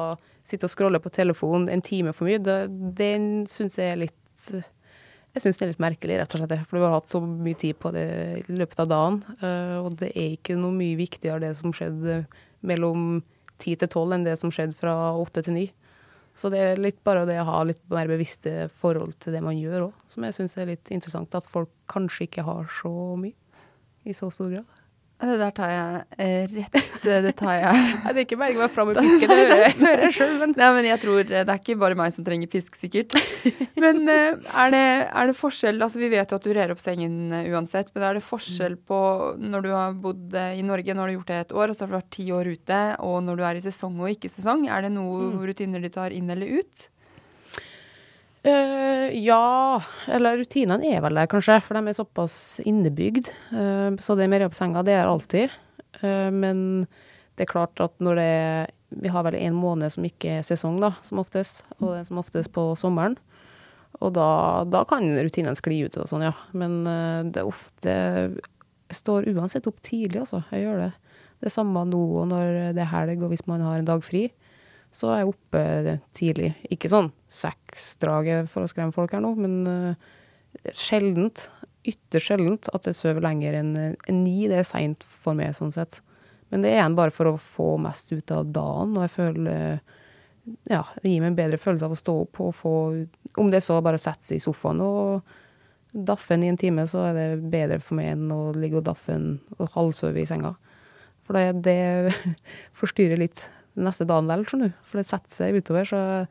sitte 0.52 0.68
og 0.68 0.74
scrolle 0.74 1.00
på 1.02 1.12
telefonen 1.14 1.70
en 1.72 1.84
time 1.84 2.14
for 2.16 2.28
mye, 2.28 2.40
det, 2.42 2.60
den 2.98 3.44
syns 3.50 3.80
jeg 3.80 3.94
er 3.94 4.04
litt 4.04 4.18
jeg 5.32 5.46
syns 5.46 5.58
det 5.58 5.64
er 5.64 5.70
litt 5.70 5.80
merkelig, 5.80 6.16
rett 6.20 6.34
og 6.36 6.42
slett. 6.42 6.64
For 6.68 6.76
du 6.76 6.84
har 6.84 6.96
hatt 6.98 7.08
så 7.08 7.20
mye 7.24 7.56
tid 7.56 7.78
på 7.80 7.92
det 7.94 8.08
i 8.42 8.56
løpet 8.58 8.82
av 8.84 8.88
dagen. 8.90 9.20
Uh, 9.40 9.78
og 9.80 9.94
det 10.02 10.10
er 10.12 10.34
ikke 10.34 10.58
noe 10.60 10.76
mye 10.76 10.98
viktigere 10.98 11.40
det 11.40 11.54
som 11.56 11.72
skjedde 11.72 12.18
mellom 12.68 13.22
ti 13.62 13.72
til 13.78 13.88
tolv, 13.88 14.12
enn 14.12 14.26
det 14.26 14.36
som 14.40 14.52
skjedde 14.52 14.76
fra 14.76 14.92
åtte 15.16 15.44
til 15.46 15.56
ni. 15.56 15.64
Så 16.36 16.48
det 16.52 16.60
er 16.60 16.80
litt 16.80 17.00
bare 17.04 17.24
det 17.28 17.38
å 17.40 17.48
ha 17.48 17.62
litt 17.68 17.80
mer 17.92 18.08
bevisste 18.12 18.68
forhold 18.80 19.16
til 19.24 19.36
det 19.36 19.42
man 19.44 19.56
gjør 19.56 19.88
òg, 19.88 20.04
som 20.08 20.24
jeg 20.24 20.36
syns 20.36 20.56
er 20.60 20.70
litt 20.74 20.92
interessant. 20.92 21.32
At 21.36 21.48
folk 21.48 21.72
kanskje 21.92 22.28
ikke 22.28 22.44
har 22.46 22.68
så 22.80 22.92
mye 23.20 23.36
i 24.04 24.16
så 24.16 24.28
stor 24.32 24.52
grad. 24.52 24.81
Det 25.22 25.36
der 25.38 25.52
tar 25.54 25.70
jeg 25.70 25.98
eh, 26.18 26.50
rett 26.50 27.04
Det 27.04 27.32
tar 27.38 27.54
jeg 27.60 27.82
Det 28.02 28.12
er 28.12 28.24
ikke 28.24 28.38
bare 28.40 28.56
meg 28.58 28.72
fram 28.74 28.88
med 28.90 28.98
pisken, 28.98 29.30
det 29.30 29.68
hører 29.78 30.04
jeg 30.08 30.14
sjøl, 30.16 30.32
men 30.40 30.54
Nei, 30.58 30.70
men 30.76 30.88
jeg 30.88 31.00
tror 31.04 31.28
det 31.28 31.42
er 31.42 31.60
ikke 31.60 31.76
bare 31.78 31.98
meg 31.98 32.14
som 32.14 32.26
trenger 32.26 32.50
pisk, 32.50 32.74
sikkert. 32.78 33.14
Men 33.82 34.02
eh, 34.10 34.34
er, 34.34 34.72
det, 34.74 34.82
er, 35.08 35.30
det, 35.30 35.34
forskjell 35.34 35.80
Altså, 35.82 35.98
vi 35.98 36.10
vet 36.12 36.30
jo 36.30 36.38
at 36.38 36.44
du 36.46 36.52
rer 36.54 36.72
opp 36.74 36.82
sengen 36.82 37.32
eh, 37.34 37.48
uansett, 37.50 37.90
men 37.94 38.04
er 38.06 38.18
det 38.18 38.24
forskjell 38.26 38.76
på 38.86 39.00
når 39.42 39.64
du 39.64 39.70
har 39.72 39.96
bodd 39.98 40.36
i 40.36 40.62
Norge, 40.66 40.94
nå 40.94 41.02
har 41.02 41.10
du 41.10 41.16
gjort 41.16 41.32
det 41.32 41.40
et 41.40 41.54
år, 41.56 41.72
og 41.72 41.78
så 41.78 41.84
har 41.84 41.90
du 41.90 41.96
vært 41.96 42.12
ti 42.14 42.26
år 42.34 42.52
ute, 42.52 42.80
og 43.02 43.18
når 43.26 43.40
du 43.40 43.44
er 43.48 43.58
i 43.58 43.64
sesong 43.64 43.98
og 44.02 44.12
ikke 44.12 44.30
sesong? 44.30 44.68
Er 44.70 44.86
det 44.86 44.92
noe 44.94 45.32
mm. 45.32 45.42
rutiner 45.50 45.82
de 45.82 45.90
tar 45.92 46.14
inn 46.14 46.30
eller 46.32 46.62
ut? 46.62 46.86
Uh, 48.42 49.06
ja, 49.14 49.78
eller 50.10 50.40
rutinene 50.40 50.88
er 50.90 51.02
vel 51.04 51.14
der, 51.14 51.28
kanskje, 51.30 51.60
for 51.62 51.78
de 51.78 51.90
er 51.92 51.94
såpass 51.94 52.34
innebygd. 52.66 53.30
Uh, 53.54 53.94
så 54.02 54.16
det 54.18 54.26
med 54.30 54.42
å 54.42 54.50
på 54.50 54.58
senga, 54.58 54.82
det 54.86 54.96
er 54.98 55.10
alltid. 55.10 55.52
Uh, 56.00 56.26
men 56.34 56.64
det 57.38 57.46
er 57.46 57.52
klart 57.52 57.78
at 57.82 57.94
når 58.02 58.18
det 58.18 58.30
er 58.30 58.72
Vi 58.92 59.08
har 59.08 59.24
vel 59.24 59.38
en 59.38 59.54
måned 59.56 59.88
som 59.88 60.04
ikke 60.04 60.34
er 60.36 60.42
sesong, 60.44 60.74
da, 60.82 60.90
som 61.06 61.22
oftest. 61.22 61.62
Og 61.78 61.94
det 61.94 62.00
er 62.02 62.08
som 62.10 62.18
oftest 62.20 62.52
på 62.52 62.66
sommeren. 62.76 63.14
Og 64.04 64.10
da, 64.12 64.64
da 64.68 64.82
kan 64.84 65.06
rutinene 65.16 65.56
skli 65.56 65.78
ut 65.86 65.96
og 65.96 66.10
sånn, 66.10 66.26
ja. 66.26 66.34
Men 66.52 66.82
det 67.32 67.40
er 67.40 67.48
ofte 67.48 67.94
Jeg 67.94 68.98
står 68.98 69.30
uansett 69.32 69.64
opp 69.70 69.80
tidlig, 69.80 70.26
altså. 70.26 70.42
Jeg 70.52 70.66
gjør 70.66 70.82
det. 70.82 70.90
Det 71.40 71.48
er 71.48 71.54
samme 71.56 71.86
nå 71.88 72.02
og 72.20 72.28
når 72.34 72.74
det 72.76 72.84
er 72.84 72.92
helg, 72.92 73.24
og 73.24 73.32
hvis 73.32 73.46
man 73.48 73.64
har 73.64 73.80
en 73.80 73.88
dag 73.88 74.04
fri 74.04 74.26
så 74.92 75.08
er 75.10 75.22
jeg 75.22 75.32
oppe 75.32 75.96
tidlig. 76.16 76.52
Ikke 76.72 76.90
sånn 76.92 77.10
seksdraget 77.32 78.50
for 78.52 78.64
å 78.64 78.70
skremme 78.70 78.94
folk 78.94 79.14
her 79.16 79.22
nå, 79.24 79.32
men 79.40 79.54
uh, 79.64 80.72
sjeldent, 80.76 81.46
ytterst 81.88 82.28
sjeldent, 82.28 82.68
at 82.76 82.86
jeg 82.86 82.98
sover 82.98 83.24
lenger 83.24 83.56
enn 83.58 83.72
en 83.80 84.18
ni. 84.22 84.44
Det 84.50 84.60
er 84.60 84.68
seint 84.68 85.04
for 85.04 85.38
meg, 85.38 85.56
sånn 85.56 85.72
sett. 85.74 86.02
Men 86.52 86.64
det 86.64 86.74
er 86.74 86.82
igjen 86.82 86.98
bare 86.98 87.14
for 87.14 87.30
å 87.30 87.38
få 87.40 87.74
mest 87.80 88.12
ut 88.12 88.34
av 88.34 88.50
dagen, 88.52 88.96
og 88.96 89.06
jeg 89.06 89.16
føler 89.16 89.80
Ja, 90.66 90.82
det 91.00 91.06
gir 91.08 91.22
meg 91.22 91.30
en 91.30 91.38
bedre 91.38 91.58
følelse 91.62 91.86
av 91.86 91.92
å 91.94 92.00
stå 92.00 92.14
opp 92.24 92.40
og 92.42 92.50
få 92.58 92.72
Om 93.38 93.52
det 93.52 93.60
så 93.62 93.76
bare 93.78 94.00
å 94.00 94.02
sette 94.02 94.26
seg 94.26 94.40
i 94.40 94.42
sofaen 94.42 94.82
og 94.82 95.32
daffe 95.92 96.34
i 96.34 96.48
en 96.48 96.58
time, 96.58 96.84
så 96.88 97.06
er 97.10 97.16
det 97.16 97.50
bedre 97.52 97.78
for 97.84 97.98
meg 97.98 98.14
enn 98.14 98.30
å 98.32 98.52
ligge 98.56 98.80
og 98.80 98.86
daffe 98.86 99.14
og 99.58 99.74
halvsove 99.74 100.22
i 100.22 100.28
senga. 100.28 100.54
For 101.22 101.36
det, 101.36 101.62
det 101.66 102.14
forstyrrer 102.80 103.20
litt 103.20 103.42
neste 103.78 104.06
dagen 104.08 104.28
vel, 104.30 104.44
tror 104.48 104.66
du. 104.66 104.74
For 104.88 105.00
det 105.00 105.08
setter 105.08 105.36
seg 105.36 105.58
utover. 105.58 105.88
Så 105.88 106.00
jeg 106.00 106.28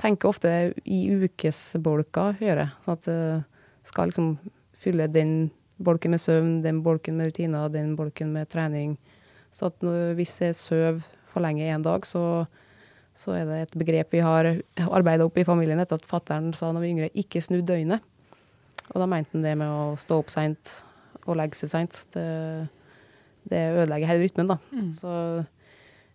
tenker 0.00 0.30
ofte 0.30 0.54
i 0.84 1.00
ukesbolker, 1.12 2.40
gjør 2.42 2.64
jeg. 2.64 2.74
Sånn 2.84 2.98
at 2.98 3.10
jeg 3.10 3.90
skal 3.90 4.10
liksom 4.10 4.34
fylle 4.80 5.08
den 5.12 5.34
bolken 5.80 6.14
med 6.14 6.20
søvn, 6.22 6.58
den 6.64 6.82
bolken 6.84 7.16
med 7.18 7.30
rutiner, 7.30 7.70
den 7.72 7.94
bolken 7.96 8.34
med 8.34 8.50
trening. 8.52 8.96
Så 9.52 9.70
at 9.70 9.84
hvis 10.16 10.36
jeg 10.42 10.58
sover 10.58 11.00
for 11.30 11.42
lenge 11.44 11.68
en 11.70 11.84
dag, 11.84 12.04
så, 12.06 12.44
så 13.16 13.34
er 13.38 13.48
det 13.48 13.60
et 13.64 13.78
begrep 13.80 14.12
vi 14.14 14.22
har 14.24 14.52
arbeida 14.86 15.26
opp 15.26 15.38
i 15.40 15.46
familien 15.46 15.80
etter 15.82 16.00
at 16.00 16.08
fattern 16.08 16.52
sa 16.56 16.72
når 16.72 16.84
vi 16.84 16.92
yngre, 16.94 17.10
ikke 17.18 17.42
snu 17.44 17.60
døgnet. 17.62 18.04
Og 18.90 18.98
da 18.98 19.06
mente 19.06 19.36
han 19.36 19.46
det 19.46 19.56
med 19.58 19.70
å 19.70 19.96
stå 20.00 20.18
opp 20.20 20.32
seint 20.34 20.80
og 21.26 21.36
legge 21.38 21.58
seg 21.58 21.70
seint. 21.72 22.02
Det, 22.14 22.26
det 23.50 23.62
ødelegger 23.76 24.10
hele 24.10 24.26
rytmen, 24.26 24.50
da. 24.50 24.58
Mm. 24.74 24.92
Så 24.98 25.12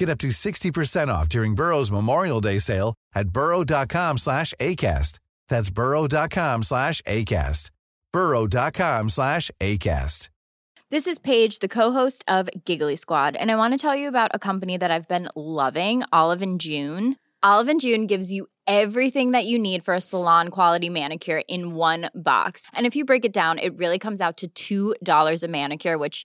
Get 0.00 0.08
up 0.08 0.16
to 0.20 0.28
60% 0.28 1.08
off 1.08 1.28
during 1.28 1.54
Burrow's 1.54 1.90
Memorial 1.90 2.40
Day 2.40 2.58
sale 2.58 2.94
at 3.14 3.28
burrow.com 3.28 4.16
slash 4.16 4.54
ACAST. 4.58 5.18
That's 5.50 5.68
burrow.com 5.68 6.62
slash 6.62 7.02
ACAST. 7.02 7.70
burrow.com 8.10 9.10
slash 9.10 9.50
ACAST. 9.60 10.30
This 10.88 11.06
is 11.06 11.18
Paige, 11.18 11.58
the 11.58 11.68
co-host 11.68 12.24
of 12.26 12.48
Giggly 12.64 12.96
Squad, 12.96 13.36
and 13.36 13.50
I 13.50 13.56
want 13.56 13.74
to 13.74 13.78
tell 13.78 13.94
you 13.94 14.08
about 14.08 14.30
a 14.32 14.38
company 14.38 14.78
that 14.78 14.90
I've 14.90 15.06
been 15.06 15.28
loving, 15.36 16.02
Olive 16.14 16.40
and 16.40 16.58
June. 16.58 17.16
Olive 17.42 17.68
and 17.68 17.78
June 17.78 18.06
gives 18.06 18.32
you 18.32 18.46
everything 18.66 19.32
that 19.32 19.44
you 19.44 19.58
need 19.58 19.84
for 19.84 19.92
a 19.92 20.00
salon 20.00 20.48
quality 20.48 20.88
manicure 20.88 21.42
in 21.46 21.74
one 21.74 22.08
box. 22.14 22.66
And 22.72 22.86
if 22.86 22.96
you 22.96 23.04
break 23.04 23.26
it 23.26 23.34
down, 23.34 23.58
it 23.58 23.76
really 23.76 23.98
comes 23.98 24.22
out 24.22 24.42
to 24.54 24.94
$2 25.04 25.42
a 25.42 25.48
manicure, 25.48 25.98
which 25.98 26.24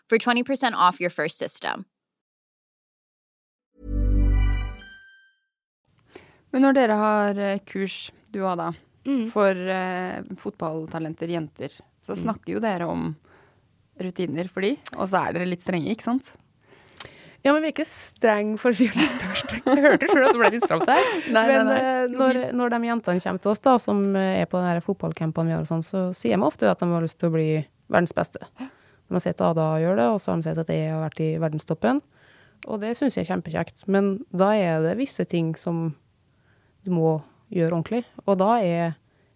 for 0.11 0.19
20% 0.19 0.75
off 0.75 0.99
your 1.01 1.09
first 1.13 1.39
system. 1.39 1.85
Men 6.51 6.65
når 6.65 6.75
dere 6.75 6.97
har 6.99 7.37
eh, 7.39 7.59
kurs, 7.67 8.09
du 8.35 8.41
og 8.45 8.53
Ada, 8.57 8.71
Mm. 9.01 9.31
for 9.33 9.57
uh, 9.57 10.19
fotballtalenter, 10.37 11.31
jenter, 11.33 11.73
så 12.05 12.13
snakker 12.13 12.51
jo 12.53 12.59
dere 12.61 12.85
om 12.85 13.07
rutiner 13.97 14.45
for 14.45 14.61
de, 14.61 14.75
og 14.93 15.07
så 15.09 15.23
er 15.25 15.33
dere 15.39 15.47
litt 15.49 15.63
strenge, 15.63 15.89
ikke 15.95 16.05
sant? 16.05 16.27
Ja, 17.41 17.49
men 17.55 17.63
vi 17.63 17.71
er 17.71 17.73
ikke 17.73 17.87
streng 17.89 18.51
for 18.61 18.77
vi 18.77 18.91
er 18.91 18.99
litt 18.99 19.09
streng. 19.41 19.63
Jeg 19.65 19.81
hørte 19.87 20.05
sjøl 20.11 20.27
at 20.27 20.35
det 20.35 20.41
ble 20.43 20.51
litt 20.53 20.67
stramt 20.67 20.85
her. 20.93 21.01
Nei, 21.33 21.33
nei, 21.33 21.47
men 21.55 21.71
nei. 21.71 21.79
eh, 21.81 22.13
når, 22.13 22.39
når 22.59 22.75
de 22.75 22.79
jentene 22.91 23.23
kommer 23.25 23.41
til 23.47 23.53
oss, 23.55 23.63
da, 23.65 23.73
som 23.81 24.03
er 24.21 24.45
på 24.53 24.61
de 24.67 24.85
fotballcampene 24.85 25.49
vi 25.49 25.55
har, 25.57 25.65
og 25.65 25.71
sånn, 25.73 25.81
så 25.87 26.03
sier 26.13 26.37
de 26.37 26.45
ofte 26.51 26.69
at 26.69 26.85
de 26.85 26.91
har 26.93 27.01
lyst 27.09 27.17
til 27.17 27.31
å 27.31 27.35
bli 27.39 27.47
verdens 27.89 28.13
beste. 28.13 28.45
De 29.11 29.17
har 29.17 29.23
sett 29.25 29.41
Ada 29.43 29.65
gjøre 29.83 29.97
det, 29.99 30.07
og 30.07 30.21
så 30.23 30.31
har 30.31 30.39
de 30.39 30.45
sett 30.47 30.59
at 30.61 30.69
jeg 30.71 30.87
har 30.87 31.01
vært 31.03 31.19
i 31.19 31.33
verdenstoppen. 31.35 31.97
Og 32.71 32.79
det 32.79 32.93
syns 32.95 33.17
jeg 33.17 33.25
er 33.25 33.33
kjempekjekt. 33.33 33.83
Men 33.91 34.21
da 34.31 34.53
er 34.55 34.85
det 34.85 34.93
visse 35.01 35.25
ting 35.27 35.49
som 35.59 35.89
du 36.87 36.93
må 36.95 37.17
gjøre 37.51 37.75
ordentlig. 37.75 38.05
Og 38.23 38.39
da 38.39 38.53
er 38.63 38.93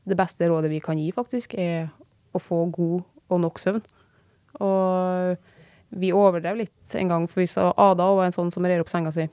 det 0.07 0.15
beste 0.15 0.47
rådet 0.47 0.71
vi 0.71 0.79
kan 0.79 0.95
gi, 0.95 1.09
faktisk, 1.11 1.57
er 1.59 1.89
å 2.31 2.39
få 2.39 2.61
god 2.71 3.03
og 3.27 3.41
nok 3.43 3.59
søvn. 3.59 3.83
Og 4.63 5.35
vi 5.99 6.15
overdrev 6.15 6.63
litt 6.63 6.95
en 6.95 7.11
gang, 7.11 7.27
for 7.27 7.43
vi 7.43 7.49
sa 7.51 7.73
Ada 7.75 8.07
var 8.15 8.29
en 8.29 8.37
sånn 8.37 8.53
som 8.55 8.63
rer 8.63 8.79
opp 8.79 8.93
senga 8.93 9.11
si. 9.11 9.27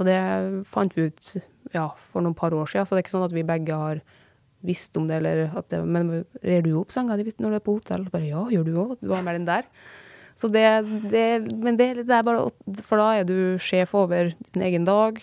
Og 0.00 0.02
det 0.10 0.18
fant 0.66 0.98
vi 0.98 1.06
ut 1.12 1.30
ja, 1.76 1.92
for 2.10 2.26
noen 2.26 2.34
par 2.34 2.58
år 2.58 2.66
siden, 2.66 2.90
så 2.90 2.96
det 2.96 3.04
er 3.04 3.06
ikke 3.06 3.14
sånn 3.14 3.28
at 3.28 3.38
vi 3.38 3.46
begge 3.46 3.78
har 3.78 4.02
visst 4.66 4.96
om 4.98 5.06
det, 5.08 5.20
eller 5.20 5.54
at 5.56 5.68
det, 5.70 5.80
men 5.86 6.24
rer 6.42 6.64
du 6.64 6.72
opp 6.80 6.92
senga 6.94 7.16
di 7.18 7.26
når 7.38 7.54
du 7.54 7.58
er 7.58 7.64
på 7.64 7.76
hotell? 7.78 8.08
Bare 8.12 8.26
ja, 8.26 8.44
gjør 8.52 8.66
du 8.66 8.74
òg? 8.82 8.94
Du 9.00 9.08
var 9.12 9.24
med 9.26 9.38
den 9.38 9.48
der. 9.48 9.68
Så 10.38 10.50
det, 10.54 10.64
det 11.10 11.50
Men 11.50 11.76
det, 11.76 12.06
det 12.06 12.14
er 12.14 12.22
bare 12.22 12.46
For 12.86 13.00
da 13.00 13.08
er 13.18 13.24
du 13.26 13.58
sjef 13.58 13.94
over 13.98 14.32
din 14.54 14.62
egen 14.62 14.86
dag, 14.86 15.18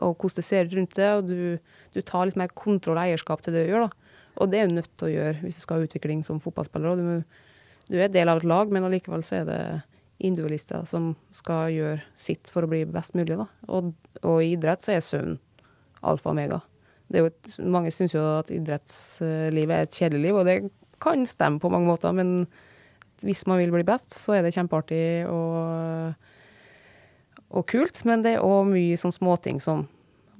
og 0.00 0.16
hvordan 0.16 0.36
det 0.36 0.44
ser 0.44 0.68
ut 0.68 0.76
rundt 0.76 0.96
det, 0.96 1.10
og 1.18 1.28
du, 1.28 1.58
du 1.96 2.02
tar 2.02 2.28
litt 2.28 2.36
mer 2.36 2.52
kontroll 2.52 2.96
og 2.96 3.04
eierskap 3.04 3.42
til 3.44 3.56
det 3.56 3.66
du 3.66 3.74
gjør, 3.74 3.88
da. 3.88 4.22
Og 4.36 4.52
det 4.52 4.60
er 4.60 4.68
du 4.68 4.76
nødt 4.76 4.92
til 5.00 5.08
å 5.08 5.14
gjøre 5.14 5.42
hvis 5.42 5.58
du 5.58 5.64
skal 5.64 5.80
ha 5.80 5.88
utvikling 5.88 6.22
som 6.24 6.40
fotballspiller. 6.44 7.00
Du, 7.00 7.52
du 7.88 8.00
er 8.00 8.12
del 8.12 8.28
av 8.28 8.40
et 8.40 8.48
lag, 8.48 8.72
men 8.72 8.84
allikevel 8.84 9.24
så 9.24 9.40
er 9.40 9.48
det 9.48 9.60
individualister 10.16 10.84
som 10.88 11.10
skal 11.36 11.72
gjøre 11.72 12.04
sitt 12.20 12.48
for 12.52 12.64
å 12.64 12.70
bli 12.70 12.84
best 12.88 13.16
mulig. 13.16 13.36
Da. 13.36 13.48
Og, 13.72 13.92
og 14.22 14.40
i 14.44 14.52
idrett 14.54 14.84
så 14.84 14.96
er 14.96 15.04
søvn 15.04 15.36
alfa 16.06 16.30
og 16.30 16.36
omega. 16.36 16.60
Det 17.06 17.20
er 17.20 17.26
jo 17.26 17.66
mange 17.70 17.92
syns 17.94 18.14
jo 18.16 18.22
at 18.40 18.50
idrettslivet 18.54 19.74
er 19.76 19.86
et 19.86 19.98
kjedelig 19.98 20.22
liv, 20.24 20.38
og 20.38 20.48
det 20.48 20.56
kan 21.02 21.26
stemme 21.28 21.62
på 21.62 21.70
mange 21.70 21.88
måter, 21.88 22.14
men 22.16 22.46
hvis 23.24 23.46
man 23.48 23.60
vil 23.60 23.72
bli 23.72 23.84
best, 23.86 24.14
så 24.16 24.36
er 24.36 24.44
det 24.44 24.54
kjempeartig 24.56 25.26
og, 25.30 26.16
og 27.50 27.68
kult. 27.70 28.02
Men 28.08 28.24
det 28.24 28.36
er 28.36 28.44
òg 28.44 28.66
mye 28.72 28.98
sånn 29.00 29.14
småting 29.14 29.62
som 29.62 29.86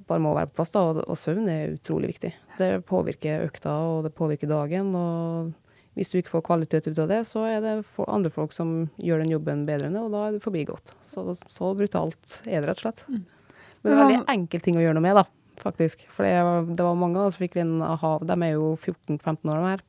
bare 0.07 0.23
må 0.23 0.33
være 0.35 0.51
på 0.51 0.59
plass, 0.59 0.73
da, 0.75 0.83
og, 0.87 1.01
og 1.03 1.19
søvn 1.19 1.49
er 1.51 1.73
utrolig 1.75 2.13
viktig. 2.13 2.33
Det 2.59 2.69
påvirker 2.87 3.47
økta, 3.47 3.73
og 3.89 4.05
det 4.07 4.13
påvirker 4.15 4.51
dagen. 4.51 4.93
og 4.95 5.55
hvis 5.97 6.11
du 6.13 6.19
ikke 6.19 6.35
får 6.35 6.45
kvalitet 6.45 6.87
ut 6.91 6.99
av 7.01 7.09
det, 7.09 7.23
så 7.25 7.47
er 7.49 7.63
det 7.63 7.71
andre 8.05 8.29
folk 8.29 8.53
som 8.53 8.83
gjør 9.01 9.23
den 9.23 9.31
jobben 9.33 9.65
bedre 9.65 9.89
enn 9.89 9.97
det, 9.97 10.03
og 10.05 10.13
da 10.13 10.27
er 10.27 10.35
det 10.35 10.43
forbigått. 10.43 10.93
Så, 11.09 11.23
så 11.49 11.71
brutalt 11.73 12.35
er 12.45 12.61
det 12.61 12.69
rett 12.69 12.83
og 12.83 12.85
slett. 12.85 13.01
Men 13.07 13.87
det 13.87 13.89
er 13.89 13.95
en 13.95 14.03
veldig 14.03 14.19
enkel 14.35 14.61
ting 14.61 14.77
å 14.77 14.83
gjøre 14.83 14.99
noe 14.99 15.05
med, 15.07 15.17
da, 15.17 15.25
faktisk. 15.63 16.03
For 16.13 16.27
det 16.27 16.83
var, 16.83 16.97
mange 16.99 17.23
som 17.31 17.41
fikk 17.41 17.57
en 17.61 17.79
aha. 17.85 18.17
De 18.23 18.37
er 18.37 18.53
jo 18.55 18.75
14-15 18.75 19.53
år, 19.53 19.57
de 19.57 19.71
her. 19.71 19.85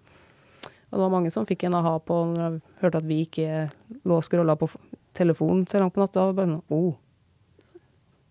Og 0.88 0.96
det 0.96 1.02
var 1.02 1.12
mange 1.12 1.32
som 1.34 1.46
fikk 1.48 1.66
en 1.68 1.76
aha 1.78 1.98
på 2.00 2.22
når 2.30 2.56
de 2.56 2.62
hørte 2.80 3.02
at 3.02 3.08
vi 3.08 3.20
ikke 3.26 3.68
lå 4.08 4.20
og 4.20 4.24
scrolla 4.24 4.56
på 4.56 4.70
telefonen 5.18 5.66
så 5.68 5.82
langt 5.82 5.96
på 5.96 6.02
natta. 6.04 6.28
og 6.28 6.38
Bare 6.38 6.48
sånn, 6.48 6.64
oh. 6.72 6.96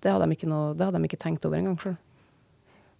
Det 0.01 0.13
hadde 0.13 0.27
de 0.29 0.37
ikke, 0.37 0.49
det 0.49 0.87
hadde 0.87 0.99
de 1.01 1.09
ikke 1.09 1.21
tenkt 1.21 1.45
over 1.45 1.59
engang 1.59 1.77
sjøl. 1.81 1.97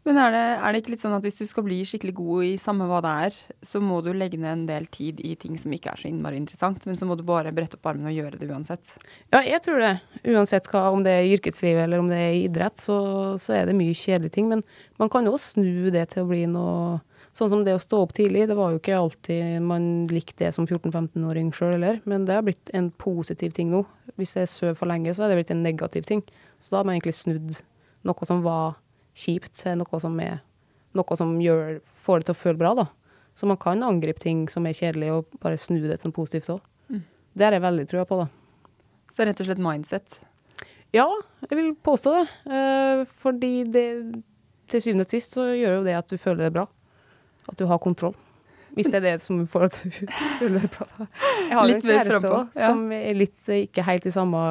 Men 0.07 0.17
er 0.23 0.31
det, 0.31 0.41
er 0.63 0.71
det 0.71 0.79
ikke 0.79 0.93
litt 0.93 1.01
sånn 1.01 1.15
at 1.17 1.25
hvis 1.25 1.41
du 1.41 1.43
skal 1.49 1.65
bli 1.65 1.81
skikkelig 1.83 2.13
god 2.15 2.43
i 2.47 2.51
samme 2.61 2.85
hva 2.87 3.01
det 3.03 3.13
er, 3.27 3.39
så 3.67 3.81
må 3.83 3.97
du 4.05 4.13
legge 4.15 4.39
ned 4.39 4.53
en 4.53 4.67
del 4.69 4.85
tid 4.93 5.19
i 5.19 5.33
ting 5.39 5.57
som 5.59 5.73
ikke 5.75 5.91
er 5.91 5.99
så 5.99 6.07
innmari 6.07 6.39
interessant, 6.39 6.85
men 6.87 6.95
så 6.95 7.09
må 7.09 7.17
du 7.19 7.25
bare 7.27 7.51
brette 7.55 7.75
opp 7.75 7.89
armene 7.91 8.13
og 8.13 8.15
gjøre 8.15 8.39
det 8.39 8.47
uansett? 8.47 8.93
Ja, 9.35 9.41
jeg 9.43 9.59
tror 9.65 9.83
det. 9.83 9.91
Uansett 10.23 10.69
hva, 10.71 10.85
om 10.95 11.03
det 11.03 11.11
er 11.11 11.27
i 11.27 11.33
yrkeslivet 11.35 11.83
eller 11.83 11.99
om 11.99 12.07
det 12.07 12.21
er 12.23 12.37
i 12.37 12.45
idrett, 12.45 12.79
så, 12.79 12.97
så 13.41 13.57
er 13.59 13.67
det 13.67 13.75
mye 13.75 13.97
kjedelige 13.97 14.37
ting. 14.37 14.47
Men 14.53 14.63
man 15.01 15.11
kan 15.11 15.27
jo 15.27 15.35
snu 15.41 15.91
det 15.91 16.07
til 16.13 16.23
å 16.23 16.31
bli 16.31 16.45
noe 16.55 17.01
Sånn 17.37 17.51
som 17.51 17.59
det 17.61 17.75
å 17.77 17.81
stå 17.81 17.99
opp 18.01 18.15
tidlig. 18.17 18.47
Det 18.49 18.55
var 18.57 18.71
jo 18.73 18.79
ikke 18.79 18.95
alltid 18.97 19.59
man 19.61 20.07
likte 20.09 20.47
det 20.47 20.55
som 20.55 20.65
14-15-åring 20.65 21.51
sjøl 21.53 21.75
heller, 21.75 21.99
men 22.09 22.25
det 22.25 22.33
har 22.33 22.45
blitt 22.47 22.71
en 22.73 22.87
positiv 22.97 23.53
ting 23.53 23.69
nå. 23.69 23.83
Hvis 24.17 24.33
jeg 24.39 24.49
sover 24.49 24.73
for 24.79 24.89
lenge, 24.89 25.13
så 25.13 25.27
er 25.27 25.29
det 25.29 25.43
blitt 25.43 25.53
en 25.53 25.61
negativ 25.61 26.07
ting. 26.09 26.23
Så 26.57 26.73
da 26.73 26.79
har 26.79 26.87
man 26.89 26.97
egentlig 26.97 27.13
snudd 27.19 27.59
noe 28.09 28.29
som 28.29 28.41
var 28.41 28.79
kjipt, 29.17 29.53
til 29.63 29.79
noe 29.81 30.01
som 30.03 30.17
er 30.23 30.39
noe 30.97 31.17
som 31.19 31.35
gjør, 31.41 31.79
får 32.05 32.21
det 32.21 32.29
til 32.29 32.35
å 32.35 32.41
føle 32.41 32.61
bra, 32.61 32.73
da. 32.77 32.87
Så 33.37 33.49
man 33.49 33.59
kan 33.61 33.83
angripe 33.85 34.23
ting 34.23 34.47
som 34.49 34.65
er 34.65 34.77
kjedelig, 34.77 35.11
og 35.13 35.41
bare 35.43 35.59
snu 35.61 35.79
det 35.83 35.99
til 36.01 36.09
noe 36.09 36.17
positivt 36.17 36.49
òg. 36.55 36.63
Det 37.37 37.45
har 37.45 37.53
jeg 37.53 37.61
veldig 37.61 37.85
trua 37.89 38.05
på, 38.09 38.17
da. 38.23 38.29
Så 39.13 39.27
rett 39.27 39.41
og 39.43 39.47
slett 39.47 39.61
mindset. 39.61 40.17
Ja, 40.95 41.05
jeg 41.45 41.59
vil 41.59 41.73
påstå 41.85 42.13
det. 42.15 42.23
Eh, 42.57 43.03
fordi 43.21 43.51
det 43.69 43.85
til 44.71 44.83
syvende 44.83 45.05
og 45.05 45.11
sist 45.13 45.35
så 45.37 45.45
gjør 45.53 45.77
jo 45.77 45.83
det 45.85 45.95
at 45.99 46.09
du 46.09 46.17
føler 46.19 46.47
det 46.47 46.55
bra. 46.57 46.65
At 47.47 47.59
du 47.59 47.67
har 47.69 47.79
kontroll. 47.83 48.15
Hvis 48.75 48.89
det 48.91 48.99
er 48.99 49.05
det 49.05 49.13
som 49.23 49.45
får 49.49 49.67
at 49.67 49.77
du 49.83 49.93
føler 50.39 50.65
det 50.65 50.71
bra. 50.73 50.87
Jeg 50.97 51.53
har 51.53 51.69
Litt 51.69 51.83
en 51.83 51.91
kjæreste 51.91 52.31
òg, 52.31 52.57
ja. 52.57 52.71
som 52.71 52.83
er 52.95 53.21
litt 53.21 53.53
ikke 53.53 53.85
helt 53.87 54.09
i 54.09 54.15
samme 54.15 54.41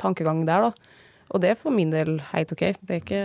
tankegang 0.00 0.44
der, 0.48 0.70
da. 0.70 0.89
Og 1.30 1.42
det 1.42 1.52
er 1.52 1.58
for 1.58 1.74
min 1.74 1.92
del 1.92 2.16
helt 2.32 2.52
OK. 2.54 2.64
Det 2.82 2.96
er 2.96 3.00
ikke, 3.04 3.22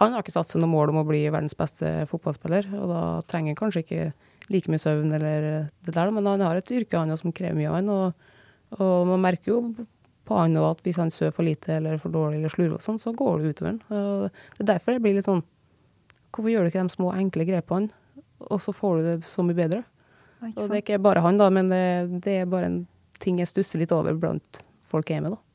han 0.00 0.14
har 0.14 0.24
ikke 0.24 0.34
satt 0.34 0.50
seg 0.50 0.62
noe 0.62 0.72
mål 0.72 0.90
om 0.90 1.02
å 1.02 1.06
bli 1.06 1.22
verdens 1.28 1.54
beste 1.58 2.02
fotballspiller, 2.10 2.66
og 2.74 2.90
da 2.90 3.02
trenger 3.30 3.52
han 3.52 3.60
kanskje 3.60 3.84
ikke 3.84 4.06
like 4.50 4.72
mye 4.72 4.82
søvn 4.82 5.14
eller 5.14 5.46
det 5.86 5.94
der, 5.94 6.10
men 6.10 6.26
han 6.26 6.42
har 6.42 6.58
et 6.58 6.72
yrke 6.74 6.98
han 6.98 7.14
som 7.18 7.34
krever 7.34 7.54
mye 7.60 7.70
av 7.70 7.78
han, 7.78 7.90
og, 7.94 8.80
og 8.82 9.06
man 9.12 9.22
merker 9.22 9.54
jo 9.54 9.60
på 10.26 10.38
han 10.38 10.58
at 10.58 10.82
hvis 10.86 10.98
han 10.98 11.10
sover 11.14 11.34
for 11.36 11.46
lite 11.46 11.76
eller 11.78 11.98
for 12.02 12.14
dårlig 12.14 12.40
eller 12.40 12.52
slurver 12.52 12.78
og 12.78 12.84
sånn, 12.84 12.98
så 13.02 13.14
går 13.14 13.38
det 13.42 13.54
utover 13.54 13.70
han. 13.70 13.80
Det 14.58 14.64
er 14.64 14.70
derfor 14.74 14.96
det 14.96 15.02
blir 15.04 15.18
litt 15.18 15.28
sånn 15.28 15.44
Hvorfor 16.32 16.48
gjør 16.48 16.64
du 16.64 16.70
ikke 16.70 16.80
de 16.80 16.94
små, 16.94 17.10
enkle 17.12 17.44
grepene, 17.44 17.90
og 18.48 18.60
så 18.64 18.72
får 18.72 18.94
du 18.96 19.02
det 19.04 19.16
så 19.28 19.42
mye 19.44 19.58
bedre? 19.58 19.82
Og 20.54 20.62
det 20.64 20.78
er 20.78 20.80
ikke 20.80 21.02
bare 21.04 21.20
han, 21.20 21.36
da, 21.36 21.50
men 21.52 21.68
det, 21.68 21.82
det 22.24 22.38
er 22.40 22.48
bare 22.48 22.70
en 22.70 22.78
ting 23.20 23.36
jeg 23.42 23.50
stusser 23.50 23.82
litt 23.82 23.92
over 23.92 24.16
blant 24.16 24.62
folk 24.88 25.12
er 25.12 25.20
med, 25.20 25.36
da. 25.36 25.51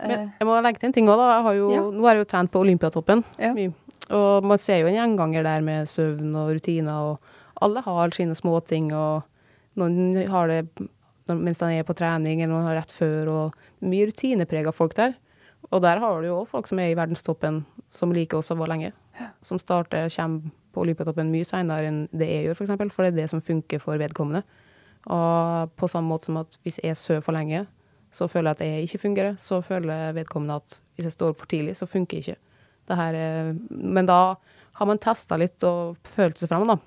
Men 0.00 0.10
Eh, 0.10 0.28
jeg 0.40 0.46
må 0.46 0.56
legge 0.62 0.80
til 0.80 0.88
en 0.90 0.92
ting 0.92 1.08
òg, 1.08 1.16
da. 1.16 1.28
Jeg 1.36 1.42
har 1.46 1.54
jo, 1.54 1.70
Ja. 1.70 1.82
Nå 1.90 2.06
har 2.06 2.14
jeg 2.14 2.24
jo 2.24 2.30
trent 2.30 2.50
på 2.52 2.60
Olympiatoppen. 2.64 3.24
Ja. 3.38 3.52
mye. 3.54 3.74
Og 4.10 4.44
man 4.44 4.58
ser 4.58 4.80
jo 4.80 4.86
en 4.86 4.94
gjenganger 4.94 5.42
der 5.42 5.62
med 5.62 5.88
søvn 5.88 6.34
og 6.36 6.52
rutiner, 6.54 6.92
og 6.92 7.18
alle 7.60 7.80
har 7.82 8.10
sine 8.14 8.34
småting, 8.34 8.92
og 8.92 9.24
noen 9.76 10.28
har 10.30 10.46
det 10.48 10.68
mens 11.34 11.58
de 11.58 11.78
er 11.80 11.82
på 11.86 11.94
trening, 11.96 12.40
eller 12.40 12.54
noen 12.54 12.68
har 12.68 12.76
rett 12.78 12.92
før, 12.94 13.28
og 13.28 13.54
mye 13.82 14.06
rutineprega 14.06 14.72
folk 14.72 14.94
der. 14.94 15.16
Og 15.72 15.82
der 15.82 15.98
har 15.98 16.20
du 16.22 16.28
jo 16.28 16.42
òg 16.44 16.46
folk 16.52 16.68
som 16.70 16.78
er 16.78 16.92
i 16.92 16.98
verdenstoppen, 16.98 17.64
som 17.90 18.12
liker 18.14 18.38
å 18.38 18.56
være 18.56 18.70
lenge. 18.70 18.92
Som 19.42 19.58
starter, 19.58 20.08
kommer 20.14 20.52
på 20.72 20.84
Olympiatoppen 20.84 21.32
mye 21.32 21.46
seinere 21.48 21.88
enn 21.88 22.08
det 22.12 22.28
jeg 22.28 22.44
gjør, 22.46 22.54
f.eks., 22.54 22.58
for, 22.58 22.66
eksempel, 22.68 22.92
for 22.92 23.02
det 23.06 23.12
er 23.14 23.20
det 23.22 23.30
som 23.32 23.42
funker 23.42 23.82
for 23.82 23.98
vedkommende. 23.98 24.44
Og 25.10 25.72
på 25.78 25.88
samme 25.90 26.10
måte 26.12 26.28
som 26.28 26.38
at 26.42 26.58
hvis 26.62 26.78
jeg 26.84 26.98
sover 27.00 27.24
for 27.24 27.36
lenge, 27.36 27.64
så 28.16 28.28
føler 28.32 28.52
jeg 28.52 28.56
at 28.56 28.64
jeg 28.64 28.88
ikke 28.88 29.02
fungerer. 29.04 29.38
Så 29.42 29.60
føler 29.64 30.14
vedkommende 30.16 30.58
at 30.62 30.78
hvis 30.96 31.08
jeg 31.10 31.16
står 31.16 31.34
opp 31.34 31.42
for 31.42 31.50
tidlig, 31.52 31.76
så 31.76 31.88
funker 31.90 32.22
ikke 32.22 32.36
det 32.88 32.96
her. 32.96 33.18
eh, 33.20 33.52
Men 33.70 34.08
da 34.08 34.36
har 34.78 34.88
man 34.88 35.00
testa 35.02 35.36
litt 35.40 35.62
og 35.66 35.96
følt 36.16 36.40
seg 36.40 36.48
fram, 36.52 36.66
da. 36.68 36.78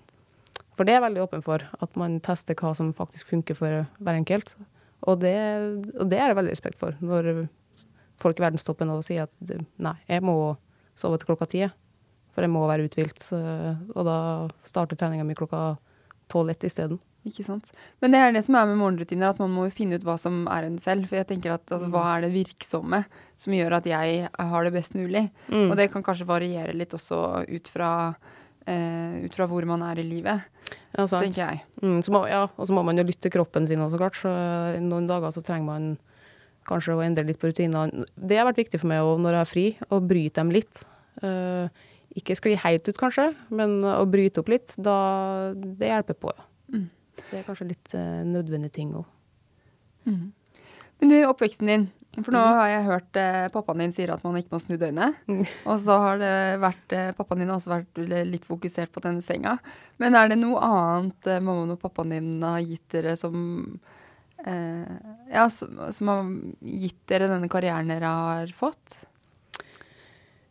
For 0.78 0.88
det 0.88 0.94
er 0.94 1.00
jeg 1.02 1.08
veldig 1.10 1.24
åpen 1.26 1.42
for, 1.44 1.64
at 1.84 1.98
man 2.00 2.20
tester 2.24 2.56
hva 2.56 2.72
som 2.78 2.94
faktisk 2.96 3.28
funker 3.34 3.58
for 3.58 3.82
hver 4.00 4.16
enkelt. 4.18 4.54
Og 5.10 5.20
det, 5.20 5.36
og 6.00 6.10
det 6.12 6.20
er 6.20 6.32
jeg 6.32 6.38
veldig 6.40 6.54
respekt 6.54 6.80
for, 6.80 6.96
når 7.04 7.48
folk 8.20 8.40
i 8.40 8.44
verdenstoppen 8.44 8.90
også 8.92 9.08
sier 9.12 9.28
at 9.28 9.54
nei, 9.80 9.96
jeg 10.08 10.24
må 10.24 10.56
sove 11.00 11.20
til 11.20 11.30
klokka 11.32 11.48
ti, 11.52 11.62
jeg. 11.66 11.72
for 12.36 12.46
jeg 12.46 12.52
må 12.54 12.66
være 12.68 12.88
uthvilt. 12.88 13.22
Og 13.96 14.02
da 14.08 14.18
starter 14.64 15.00
treninga 15.00 15.26
mi 15.28 15.36
klokka 15.36 15.78
tolv-ett 16.32 16.64
isteden. 16.68 17.00
Ikke 17.28 17.44
sant. 17.44 17.72
Men 18.00 18.14
det 18.14 18.20
er 18.24 18.34
det 18.34 18.44
som 18.46 18.56
er 18.56 18.68
med 18.70 18.80
morgenrutiner, 18.80 19.34
at 19.34 19.40
man 19.42 19.52
må 19.52 19.66
finne 19.76 20.00
ut 20.00 20.06
hva 20.08 20.16
som 20.22 20.46
er 20.52 20.68
en 20.70 20.78
selv. 20.80 21.10
For 21.10 21.20
jeg 21.20 21.28
tenker 21.34 21.54
at 21.58 21.74
altså, 21.76 21.90
hva 21.92 22.06
er 22.14 22.26
det 22.26 22.32
virksomme 22.34 23.02
som 23.40 23.56
gjør 23.56 23.80
at 23.80 23.90
jeg 23.90 24.30
har 24.52 24.68
det 24.68 24.74
best 24.76 24.96
mulig? 24.96 25.26
Mm. 25.50 25.68
Og 25.68 25.76
det 25.80 25.90
kan 25.94 26.06
kanskje 26.06 26.30
variere 26.30 26.76
litt 26.78 26.96
også 26.96 27.44
ut 27.50 27.72
fra, 27.72 27.92
eh, 28.66 29.20
ut 29.26 29.36
fra 29.36 29.50
hvor 29.52 29.68
man 29.68 29.84
er 29.90 30.00
i 30.00 30.08
livet, 30.08 30.48
Ja, 30.96 31.06
tenker 31.06 31.42
jeg. 31.42 31.64
Mm, 31.82 32.00
så 32.06 32.14
må, 32.14 32.24
ja, 32.30 32.46
og 32.56 32.68
så 32.70 32.74
må 32.74 32.84
man 32.86 32.98
jo 32.98 33.04
lytte 33.04 33.28
til 33.28 33.34
kroppen 33.34 33.68
sin 33.68 33.84
også, 33.84 34.00
klart. 34.00 34.20
Så 34.22 34.32
eh, 34.32 34.80
noen 34.84 35.10
dager 35.10 35.34
så 35.36 35.44
trenger 35.44 35.68
man 35.68 35.90
kanskje 36.70 36.96
å 36.96 37.04
endre 37.04 37.28
litt 37.28 37.40
på 37.42 37.50
rutinene. 37.52 38.06
Det 38.16 38.40
har 38.40 38.48
vært 38.48 38.64
viktig 38.64 38.80
for 38.80 38.92
meg 38.92 39.04
også, 39.04 39.24
når 39.26 39.36
jeg 39.36 39.42
er 39.42 39.52
fri, 39.52 39.66
å 39.90 40.00
bryte 40.06 40.40
dem 40.40 40.54
litt. 40.54 40.86
Uh, 41.20 41.68
ikke 42.16 42.38
skli 42.38 42.54
helt 42.58 42.88
ut, 42.88 42.98
kanskje, 42.98 43.26
men 43.54 43.82
å 43.84 44.06
bryte 44.10 44.42
opp 44.42 44.52
litt, 44.54 44.76
da, 44.78 44.96
det 45.56 45.90
hjelper 45.90 46.18
på. 46.22 46.34
Ja. 46.36 46.46
Mm. 46.70 46.88
Det 47.30 47.40
er 47.40 47.48
kanskje 47.48 47.72
litt 47.72 47.96
uh, 47.96 48.22
nødvendige 48.28 48.78
ting 48.80 48.94
òg. 48.98 49.08
Men 51.00 51.12
du, 51.12 51.16
oppveksten 51.28 51.70
din. 51.70 51.88
For 52.18 52.34
nå 52.34 52.42
har 52.42 52.68
jeg 52.72 52.86
hørt 52.88 53.18
eh, 53.22 53.46
pappaen 53.54 53.84
din 53.84 53.94
sier 53.94 54.12
at 54.12 54.24
man 54.26 54.36
ikke 54.40 54.56
må 54.56 54.60
snu 54.60 54.76
døgnet. 54.82 55.20
Mm. 55.30 55.44
Og 55.70 55.78
så 55.84 55.96
har 56.02 56.18
det 56.20 56.34
vært 56.64 56.96
eh, 56.98 57.12
Pappaen 57.16 57.44
din 57.44 57.52
har 57.52 57.60
også 57.60 57.72
vært 57.72 58.02
litt 58.28 58.48
fokusert 58.48 58.92
på 58.92 59.04
denne 59.06 59.24
senga. 59.24 59.56
Men 60.02 60.18
er 60.18 60.32
det 60.32 60.40
noe 60.42 60.60
annet 60.66 61.30
eh, 61.30 61.40
mammaen 61.40 61.76
og 61.76 61.82
pappaen 61.84 62.16
din 62.16 62.32
har 62.44 62.60
gitt 62.66 62.88
dere 62.98 63.14
som 63.20 63.38
eh, 64.42 64.98
Ja, 65.30 65.46
som, 65.54 65.78
som 65.96 66.12
har 66.12 66.34
gitt 66.66 67.00
dere 67.12 67.30
denne 67.32 67.52
karrieren 67.52 67.94
dere 67.94 68.12
har 68.26 68.56
fått? 68.58 69.00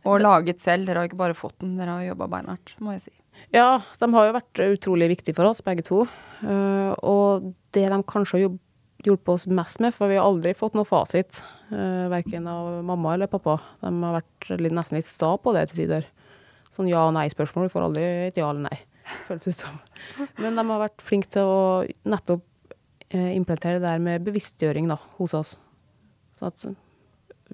Og 0.07 0.23
laget 0.23 0.63
selv. 0.63 0.87
Dere 0.87 1.03
har 1.03 1.11
ikke 1.11 1.21
bare 1.27 1.37
fått 1.37 1.59
den, 1.61 1.77
dere 1.77 1.99
har 1.99 2.13
jobba 2.13 2.31
beinhardt, 2.39 2.79
må 2.81 2.95
jeg 2.97 3.09
si. 3.11 3.18
Ja, 3.55 3.81
de 4.01 4.09
har 4.13 4.29
jo 4.29 4.37
vært 4.37 4.63
utrolig 4.69 5.11
viktige 5.15 5.37
for 5.37 5.49
oss, 5.49 5.63
begge 5.65 5.85
to. 5.87 6.03
Eh, 6.45 6.93
og 7.03 7.53
det 7.75 7.87
de 7.89 8.01
kanskje 8.09 8.39
har 8.39 8.59
hjulpet 9.07 9.33
oss 9.35 9.47
mest 9.51 9.81
med, 9.83 9.95
for 9.95 10.11
vi 10.11 10.19
har 10.19 10.27
aldri 10.27 10.55
fått 10.59 10.75
noe 10.77 10.89
fasit, 10.89 11.41
uh, 11.71 12.09
verken 12.11 12.49
av 12.51 12.81
mamma 12.87 13.15
eller 13.15 13.31
pappa. 13.31 13.59
De 13.83 13.93
har 14.03 14.19
vært 14.19 14.65
nesten 14.67 14.99
litt 14.99 15.07
sta 15.07 15.37
på 15.39 15.55
det 15.55 15.69
til 15.71 15.85
tider. 15.85 16.09
Sånn 16.75 16.91
ja- 16.91 17.07
og 17.07 17.15
nei-spørsmål. 17.17 17.69
Vi 17.69 17.75
får 17.77 17.87
aldri 17.87 18.05
et 18.27 18.41
ja 18.41 18.51
eller 18.51 18.67
nei, 18.67 18.79
føles 19.29 19.47
det 19.47 19.55
som. 19.55 19.79
Men 20.43 20.59
de 20.59 20.67
har 20.71 20.83
vært 20.83 21.07
flinke 21.07 21.31
til 21.31 21.47
å 21.47 21.63
nettopp 22.11 22.45
eh, 23.11 23.33
implementere 23.37 23.79
det 23.79 23.87
der 23.87 24.03
med 24.03 24.27
bevisstgjøring 24.27 24.91
da, 24.91 24.99
hos 25.21 25.37
oss. 25.39 25.55
Så 26.37 26.51
at 26.51 26.67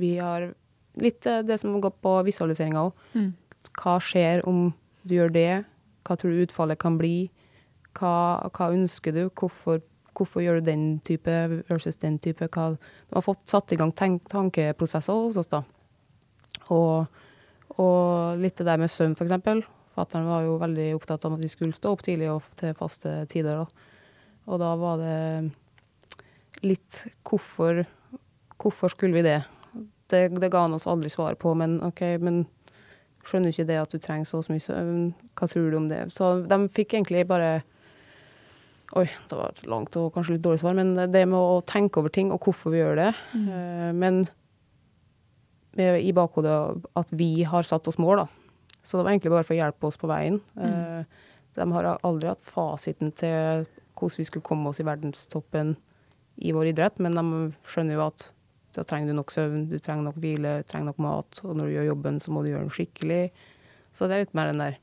vi 0.00 0.16
har 0.18 0.50
litt 1.00 1.26
eh, 1.28 1.44
det 1.46 1.60
som 1.60 1.76
går 1.80 1.94
på 2.04 2.16
visualiseringa 2.26 2.88
òg. 2.88 3.06
Mm. 3.14 3.30
Hva 3.74 3.98
skjer 4.02 4.44
om 4.48 4.72
du 5.04 5.16
gjør 5.18 5.32
det? 5.34 5.64
Hva 6.04 6.16
tror 6.20 6.34
du 6.34 6.44
utfallet 6.44 6.80
kan 6.80 6.98
bli? 7.00 7.30
Hva, 7.96 8.14
hva 8.52 8.70
ønsker 8.74 9.14
du? 9.14 9.22
Hvorfor, 9.30 9.80
hvorfor 10.16 10.44
gjør 10.44 10.60
du 10.60 10.70
den 10.70 10.86
type 11.06 11.32
versus 11.70 12.00
den 12.02 12.18
type? 12.22 12.48
Hva, 12.52 12.74
de 12.74 13.16
har 13.16 13.24
fått 13.24 13.46
satt 13.50 13.72
i 13.72 13.78
gang 13.80 13.94
tenk, 13.96 14.26
tankeprosesser 14.32 15.24
hos 15.26 15.40
oss, 15.40 15.50
da. 15.52 15.62
Og, 16.74 17.22
og 17.78 18.40
litt 18.40 18.58
det 18.60 18.68
der 18.68 18.80
med 18.80 18.92
søvn, 18.92 19.16
eksempel. 19.16 19.64
Fatter'n 19.94 20.26
var 20.26 20.42
jo 20.42 20.56
veldig 20.58 20.88
opptatt 20.96 21.24
av 21.26 21.36
at 21.36 21.42
vi 21.44 21.50
skulle 21.52 21.76
stå 21.76 21.92
opp 21.94 22.02
tidlig 22.02 22.32
og 22.32 22.46
til 22.58 22.74
faste 22.78 23.12
tider. 23.30 23.62
Da. 23.62 23.90
Og 24.50 24.60
da 24.60 24.72
var 24.80 24.98
det 25.00 26.64
litt 26.64 27.04
hvorfor, 27.26 27.84
hvorfor 28.58 28.92
skulle 28.92 29.16
vi 29.16 29.24
det? 29.26 29.38
det? 30.10 30.26
Det 30.40 30.50
ga 30.50 30.64
han 30.66 30.74
oss 30.76 30.88
aldri 30.90 31.12
svar 31.12 31.38
på, 31.40 31.54
men 31.58 31.78
OK, 31.86 32.02
men 32.24 32.44
skjønner 33.26 33.52
ikke 33.52 33.68
det 33.68 33.78
at 33.80 33.92
du 33.92 33.98
trenger 34.02 34.28
så 34.28 34.42
mye 34.50 34.62
søvn? 34.62 35.06
Hva 35.38 35.48
tror 35.50 35.70
du 35.70 35.78
om 35.78 35.88
det? 35.90 36.02
Så 36.14 36.34
de 36.48 36.58
fikk 36.74 36.96
egentlig 36.96 37.26
bare 37.30 37.62
Oi, 38.94 39.08
det 39.30 39.34
var 39.34 39.56
langt 39.66 39.96
og 39.98 40.12
kanskje 40.14 40.36
litt 40.36 40.44
dårlig 40.44 40.60
svar, 40.60 40.76
men 40.78 40.92
det 41.10 41.24
med 41.26 41.34
å 41.34 41.62
tenke 41.66 41.98
over 41.98 42.12
ting 42.14 42.28
og 42.30 42.44
hvorfor 42.44 42.70
vi 42.70 42.78
gjør 42.78 43.00
det. 43.00 43.08
Mm. 43.34 43.96
Men 43.98 44.20
i 46.04 46.12
bakhodet 46.14 46.84
at 46.94 47.10
vi 47.10 47.42
har 47.48 47.66
satt 47.66 47.88
oss 47.90 47.98
mål, 47.98 48.22
da. 48.22 48.26
Så 48.84 49.00
det 49.00 49.06
var 49.06 49.14
egentlig 49.14 49.32
bare 49.32 49.46
for 49.48 49.56
å 49.56 49.58
hjelpe 49.58 49.88
oss 49.88 49.98
på 49.98 50.10
veien. 50.12 50.36
Mm. 50.54 51.08
De 51.56 51.66
har 51.74 51.88
aldri 51.96 52.30
hatt 52.30 52.46
fasiten 52.46 53.10
til 53.18 53.64
hvordan 53.98 54.20
vi 54.20 54.28
skulle 54.28 54.46
komme 54.46 54.70
oss 54.70 54.78
i 54.82 54.86
verdenstoppen 54.86 55.74
i 56.44 56.52
vår 56.54 56.70
idrett, 56.70 57.00
men 57.02 57.18
de 57.18 57.24
skjønner 57.66 57.98
jo 57.98 58.06
at 58.06 58.28
da 58.74 58.84
trenger 58.86 59.12
du 59.12 59.18
nok 59.18 59.32
søvn, 59.34 59.68
du 59.70 59.78
trenger 59.78 60.08
nok 60.08 60.18
hvile, 60.22 60.58
du 60.60 60.68
trenger 60.68 60.90
nok 60.90 61.00
mat, 61.04 61.40
og 61.46 61.54
når 61.54 61.70
du 61.70 61.76
gjør 61.76 61.88
jobben, 61.92 62.20
så 62.20 62.34
må 62.34 62.42
du 62.42 62.50
gjøre 62.50 62.66
den 62.66 62.74
skikkelig. 62.74 63.22
Så 63.94 64.10
det 64.10 64.16
er 64.16 64.26
litt 64.26 64.36
mer 64.36 64.50
den 64.50 64.62
der 64.62 64.80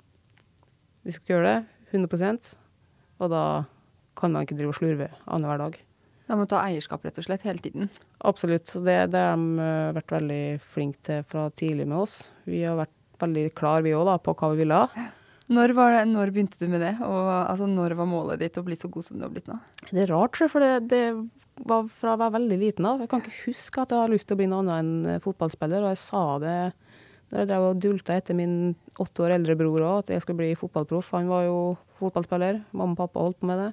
Vi 1.01 1.13
skal 1.15 1.35
gjøre 1.35 1.47
det 1.49 1.97
100% 1.97 2.53
og 3.21 3.29
da 3.29 3.45
kan 4.17 4.33
man 4.33 4.45
ikke 4.45 4.57
drive 4.57 4.73
og 4.73 4.77
slurve 4.79 5.07
annenhver 5.27 5.61
dag. 5.61 5.77
Da 6.29 6.37
må 6.39 6.47
ta 6.49 6.61
eierskap 6.63 7.03
rett 7.05 7.17
og 7.19 7.25
slett 7.25 7.45
hele 7.45 7.61
tiden. 7.63 7.89
Absolutt. 8.27 8.71
Det, 8.71 8.97
det 9.13 9.21
har 9.21 9.37
de 9.37 9.63
eh, 9.65 9.93
vært 9.97 10.13
veldig 10.15 10.43
flinke 10.73 11.01
til 11.05 11.25
fra 11.27 11.47
tidlig 11.59 11.87
med 11.89 11.99
oss. 12.03 12.15
Vi 12.47 12.63
har 12.63 12.79
vært 12.79 12.95
veldig 13.21 13.49
klar 13.57 13.83
vi 13.85 13.93
òg, 13.97 14.13
på 14.23 14.35
hva 14.37 14.51
vi 14.53 14.63
ville 14.63 14.79
ha. 14.79 15.07
Når, 15.51 15.73
var 15.75 15.97
det, 15.97 16.05
når 16.07 16.31
begynte 16.31 16.61
du 16.61 16.71
med 16.71 16.81
det? 16.81 16.93
Og 17.03 17.27
altså, 17.35 17.67
når 17.67 17.97
var 17.99 18.07
målet 18.07 18.41
ditt 18.41 18.57
å 18.57 18.63
bli 18.65 18.77
så 18.79 18.89
god 18.91 19.05
som 19.05 19.19
du 19.19 19.25
har 19.27 19.33
blitt 19.33 19.49
nå? 19.51 19.57
Det 19.89 20.05
er 20.05 20.13
rart, 20.13 20.39
for 20.39 20.63
det, 20.63 20.87
det 20.93 21.03
var 21.67 21.87
fra 22.01 22.15
å 22.15 22.19
være 22.19 22.35
veldig 22.37 22.57
liten 22.61 22.87
av. 22.87 23.01
Jeg 23.03 23.11
kan 23.11 23.21
ikke 23.23 23.45
huske 23.45 23.83
at 23.83 23.93
jeg 23.93 24.01
har 24.01 24.11
lyst 24.11 24.27
til 24.29 24.37
å 24.37 24.41
bli 24.41 24.49
noe 24.49 24.63
annet 24.63 24.81
enn 24.81 25.13
eh, 25.13 25.21
fotballspiller, 25.23 25.85
og 25.85 25.93
jeg 25.93 26.01
sa 26.01 26.23
det 26.41 26.57
når 27.31 27.39
jeg 27.39 27.47
drev 27.47 27.65
og 27.69 27.79
dulta 27.79 28.17
etter 28.19 28.35
min 28.35 28.55
åtte 28.99 29.23
år 29.23 29.37
eldre 29.37 29.55
bror 29.59 29.85
òg, 29.87 29.97
at 30.01 30.11
jeg 30.11 30.23
skulle 30.23 30.41
bli 30.41 30.51
fotballproff. 30.59 31.13
Han 31.15 31.31
var 31.31 31.45
jo 31.45 31.57
fotballspiller, 32.01 32.59
mamma 32.75 32.97
og 32.97 32.99
pappa 33.05 33.23
holdt 33.23 33.39
på 33.39 33.47
med 33.47 33.61
det. 33.61 33.69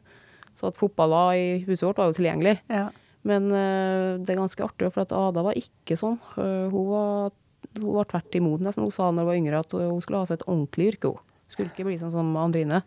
Så 0.59 0.71
at 0.71 0.79
fotballa 0.79 1.23
i 1.39 1.49
huset 1.67 1.89
vårt 1.89 1.99
var 1.99 2.11
jo 2.11 2.19
tilgjengelig. 2.21 2.55
Ja. 2.71 2.87
Men 3.27 3.51
uh, 3.51 4.15
det 4.23 4.31
er 4.31 4.39
ganske 4.39 4.63
artig, 4.63 4.93
for 4.95 5.03
at 5.03 5.15
Ada 5.15 5.43
var 5.49 5.59
ikke 5.59 5.99
sånn. 5.99 6.21
Uh, 6.37 6.71
hun, 6.71 6.87
var, 6.93 7.35
hun 7.81 7.97
var 7.97 8.09
tvert 8.11 8.39
imot 8.39 8.63
nesten. 8.63 8.87
Hun 8.87 8.95
sa 8.95 9.11
da 9.11 9.25
hun 9.25 9.31
var 9.31 9.39
yngre 9.39 9.63
at 9.65 9.75
hun 9.75 10.03
skulle 10.05 10.23
ha 10.23 10.31
seg 10.31 10.39
et 10.39 10.47
ordentlig 10.47 10.93
yrke. 10.93 11.17
Hun 11.19 11.55
skulle 11.55 11.73
ikke 11.73 11.89
bli 11.89 11.99
sånn 11.99 12.15
som 12.15 12.31
Andrine. 12.39 12.85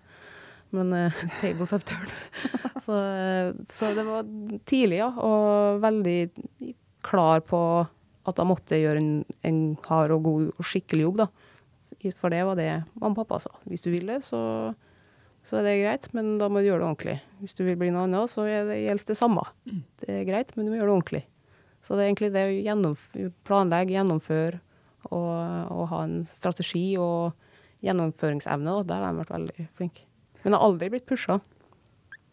Men 0.75 0.93
uh, 0.95 1.23
tables 1.41 1.73
have 1.75 1.83
så, 2.81 2.97
eh, 2.97 3.53
så 3.69 3.93
det 3.93 4.05
var 4.07 4.27
tidlig, 4.65 5.01
ja. 5.01 5.09
Og 5.21 5.81
veldig 5.83 6.19
klar 7.05 7.43
på 7.45 7.59
at 8.29 8.37
jeg 8.37 8.47
måtte 8.47 8.79
gjøre 8.79 9.01
en, 9.01 9.11
en 9.47 9.61
hard 9.87 10.13
og 10.15 10.23
god 10.25 10.47
og 10.53 10.67
skikkelig 10.67 11.07
jobb, 11.07 11.23
da. 11.23 11.27
For 12.17 12.33
det 12.33 12.45
var 12.47 12.57
det 12.57 12.69
mamma 12.95 13.11
og 13.13 13.19
pappa 13.19 13.41
sa. 13.43 13.51
Hvis 13.69 13.83
du 13.85 13.91
vil 13.93 14.07
det, 14.09 14.21
så, 14.25 14.41
så 15.45 15.59
er 15.59 15.67
det 15.67 15.75
greit, 15.83 16.07
men 16.17 16.37
da 16.41 16.49
må 16.49 16.61
du 16.61 16.69
gjøre 16.69 16.81
det 16.81 16.87
ordentlig. 16.87 17.17
Hvis 17.43 17.57
du 17.57 17.63
vil 17.67 17.77
bli 17.77 17.91
noe 17.93 18.07
annet, 18.07 18.31
så 18.31 18.47
er 18.49 18.65
det, 18.69 18.79
gjelder 18.85 19.11
det 19.11 19.19
samme. 19.19 19.45
Det 20.01 20.09
er 20.09 20.27
greit, 20.29 20.55
men 20.55 20.65
du 20.65 20.73
må 20.73 20.79
gjøre 20.79 20.89
det 20.89 20.97
ordentlig. 20.97 21.23
Så 21.85 21.97
det 21.97 22.03
er 22.03 22.11
egentlig 22.11 22.33
det 22.33 22.45
å 22.45 22.57
gjennomf 22.57 23.07
planlegge, 23.47 23.95
gjennomføre 23.97 24.61
og, 25.09 25.31
og 25.73 25.87
ha 25.91 26.03
en 26.05 26.21
strategi 26.29 26.85
og 27.01 27.33
gjennomføringsevne. 27.85 28.77
Da. 28.81 28.87
der 28.93 29.05
har 29.05 29.13
de 29.13 29.23
vært 29.23 29.35
veldig 29.35 29.67
flinke. 29.77 30.05
Men 30.41 30.51
det 30.51 30.57
har 30.57 30.67
aldri 30.67 30.91
blitt 30.93 31.09
pusha. 31.09 31.39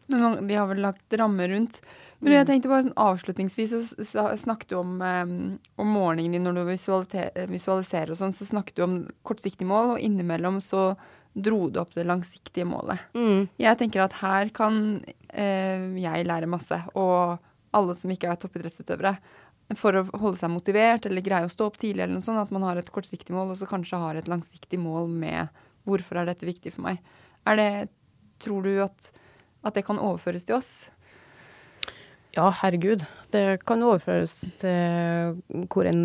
Vi 0.08 0.54
har 0.54 0.66
vel 0.70 0.80
lagt 0.80 1.12
rammer 1.20 1.48
rundt. 1.52 1.82
Men 2.18 2.32
jeg 2.32 2.46
tenkte 2.48 2.70
bare 2.70 2.86
sånn 2.86 2.96
avslutningsvis, 2.98 3.74
så 4.08 4.24
snakket 4.40 4.72
du 4.72 4.78
om, 4.80 4.94
om 5.76 5.90
morgenen 5.92 6.32
din 6.34 6.46
når 6.48 6.56
du 6.56 6.62
visualiserer 7.52 8.14
og 8.14 8.18
sånn, 8.18 8.32
så 8.34 8.48
snakket 8.48 8.78
du 8.78 8.84
om 8.86 8.96
kortsiktige 9.28 9.68
mål, 9.68 9.94
og 9.94 10.02
innimellom 10.02 10.58
så 10.64 10.90
dro 11.38 11.68
du 11.70 11.78
opp 11.82 11.92
det 11.94 12.06
langsiktige 12.08 12.66
målet. 12.66 13.04
Jeg 13.60 13.78
tenker 13.78 14.02
at 14.06 14.16
her 14.22 14.48
kan 14.56 14.80
eh, 15.28 15.84
jeg 16.00 16.26
lære 16.26 16.50
masse, 16.50 16.80
og 16.98 17.36
alle 17.76 17.94
som 17.94 18.10
ikke 18.10 18.32
er 18.32 18.40
toppidrettsutøvere, 18.40 19.14
for 19.76 20.00
å 20.00 20.06
holde 20.16 20.38
seg 20.40 20.50
motivert 20.50 21.04
eller 21.06 21.20
greie 21.20 21.44
å 21.44 21.52
stå 21.52 21.66
opp 21.68 21.76
tidlig 21.78 22.06
eller 22.06 22.16
noe 22.16 22.24
sånt, 22.24 22.40
at 22.40 22.52
man 22.54 22.64
har 22.64 22.80
et 22.80 22.90
kortsiktig 22.90 23.36
mål, 23.36 23.52
og 23.52 23.60
så 23.60 23.68
kanskje 23.68 24.00
har 24.00 24.16
et 24.16 24.30
langsiktig 24.30 24.80
mål 24.80 25.10
med 25.12 25.52
hvorfor 25.88 26.22
er 26.22 26.30
dette 26.30 26.48
viktig 26.48 26.72
for 26.74 26.88
meg. 26.88 27.02
Er 27.48 27.60
det, 27.60 27.68
tror 28.42 28.66
du 28.66 28.78
at, 28.84 29.10
at 29.66 29.76
det 29.76 29.84
kan 29.86 30.00
overføres 30.00 30.46
til 30.48 30.58
oss? 30.58 30.72
Ja, 32.36 32.50
herregud. 32.60 33.02
Det 33.32 33.60
kan 33.66 33.82
overføres 33.82 34.34
til 34.60 35.88
enn, 35.88 36.02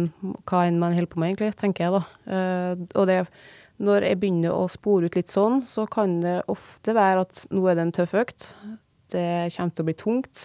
hva 0.47 0.63
enn 0.65 0.79
man 0.81 0.95
holder 0.95 1.11
på 1.11 1.19
med, 1.21 1.33
egentlig, 1.33 1.53
tenker 1.59 1.85
jeg 1.85 1.93
da. 1.93 2.01
Uh, 2.25 2.85
og 2.99 3.09
det, 3.09 3.19
når 3.83 4.07
jeg 4.07 4.19
begynner 4.21 4.55
å 4.55 4.69
spore 4.71 5.09
ut 5.09 5.17
litt 5.19 5.31
sånn, 5.31 5.61
så 5.67 5.85
kan 5.91 6.21
det 6.23 6.39
ofte 6.51 6.95
være 6.95 7.27
at 7.27 7.43
nå 7.53 7.67
er 7.67 7.77
det 7.77 7.85
en 7.87 7.95
tøff 7.99 8.15
økt. 8.23 8.49
Det 9.13 9.27
kommer 9.53 9.75
til 9.75 9.85
å 9.85 9.89
bli 9.91 9.97
tungt. 9.99 10.43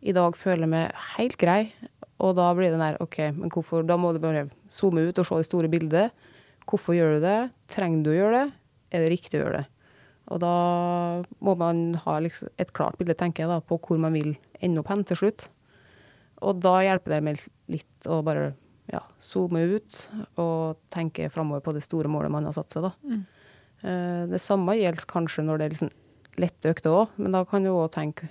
I 0.00 0.14
dag 0.16 0.36
føler 0.36 0.66
jeg 0.66 0.72
meg 0.74 1.02
helt 1.16 1.40
grei. 1.40 1.62
Og 2.20 2.34
da 2.36 2.50
blir 2.56 2.72
det 2.72 2.80
der 2.80 3.00
OK, 3.00 3.16
men 3.36 3.52
hvorfor 3.52 3.86
Da 3.88 3.96
må 3.96 4.12
du 4.12 4.20
bare 4.20 4.48
zoome 4.72 5.06
ut 5.08 5.18
og 5.20 5.26
se 5.26 5.40
det 5.40 5.48
store 5.48 5.70
bildet. 5.72 6.12
Hvorfor 6.68 6.92
gjør 6.96 7.16
du 7.16 7.24
det? 7.24 7.38
Trenger 7.72 8.04
du 8.04 8.10
å 8.12 8.18
gjøre 8.18 8.40
det? 8.42 8.48
Er 8.90 9.04
det 9.04 9.12
riktig 9.14 9.38
å 9.38 9.44
gjøre 9.44 9.62
det? 9.62 9.79
Og 10.30 10.40
da 10.42 10.54
må 11.42 11.56
man 11.58 11.94
ha 12.04 12.18
liksom 12.22 12.52
et 12.62 12.72
klart 12.76 12.98
bilde, 13.00 13.16
tenker 13.18 13.44
jeg, 13.44 13.50
da, 13.50 13.58
på 13.60 13.80
hvor 13.82 13.98
man 14.00 14.14
vil 14.14 14.36
ende 14.62 14.82
opp 14.82 14.92
hen 14.92 15.02
til 15.08 15.18
slutt. 15.18 15.48
Og 16.46 16.60
da 16.62 16.78
hjelper 16.86 17.16
det 17.16 17.22
med 17.26 17.42
litt 17.72 18.08
å 18.08 18.20
bare 18.24 18.52
ja, 18.90 19.02
zoome 19.22 19.62
ut 19.76 19.98
og 20.40 20.80
tenke 20.94 21.28
framover 21.30 21.62
på 21.64 21.74
det 21.76 21.84
store 21.84 22.10
målet 22.10 22.32
man 22.32 22.46
har 22.48 22.56
satt 22.56 22.74
seg, 22.74 22.86
da. 22.88 22.92
Mm. 23.06 23.24
Eh, 23.80 24.22
det 24.30 24.40
samme 24.42 24.76
gjelder 24.78 25.08
kanskje 25.10 25.44
når 25.46 25.60
det 25.60 25.66
er 25.66 25.74
liksom 25.74 25.92
lette 26.40 26.72
økter 26.72 26.94
òg, 26.94 27.18
men 27.20 27.34
da 27.34 27.42
kan 27.48 27.66
du 27.66 27.72
òg 27.72 27.90
tenke 27.94 28.30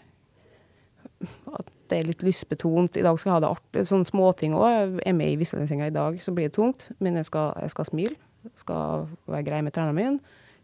at 1.52 1.70
det 1.90 1.98
er 1.98 2.08
litt 2.08 2.24
lystbetont. 2.24 2.98
I 3.00 3.04
dag 3.04 3.18
skal 3.20 3.32
jeg 3.32 3.36
ha 3.36 3.44
det 3.44 3.50
artig. 3.50 3.86
Sånne 3.90 4.08
småting 4.08 4.54
òg. 4.56 5.00
Er 5.04 5.16
med 5.18 5.34
i 5.34 5.40
visualiseringa 5.40 5.90
i 5.90 5.96
dag, 5.96 6.20
så 6.22 6.32
blir 6.36 6.48
det 6.48 6.56
tungt. 6.56 6.86
Men 7.02 7.18
jeg 7.20 7.28
skal, 7.28 7.56
jeg 7.60 7.74
skal 7.74 7.88
smile. 7.90 8.20
Skal 8.60 9.08
være 9.26 9.48
grei 9.48 9.62
med 9.66 9.76
treneren 9.76 9.98
min. 9.98 10.20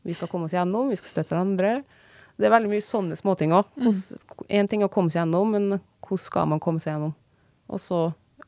Vi 0.06 0.13
skal 0.13 0.30
komme 0.32 0.46
oss 0.50 0.54
gjennom. 0.56 0.89
Vi 0.94 0.98
skal 1.00 1.12
støtte 1.15 1.34
hverandre. 1.34 1.72
Det 2.36 2.46
er 2.48 2.54
veldig 2.54 2.70
mye 2.72 2.84
sånne 2.84 3.15
småting 3.18 3.54
òg. 3.56 3.70
Én 4.52 4.68
ting 4.70 4.84
er 4.84 4.89
å 4.89 4.94
komme 4.94 5.10
seg 5.13 5.24
gjennom, 5.24 5.54
men 5.56 5.80
hvordan 6.06 6.22
skal 6.26 6.50
man 6.52 6.62
komme 6.63 6.82
seg 6.84 6.94
gjennom? 6.96 7.13
Og 7.72 7.80
så 7.82 8.00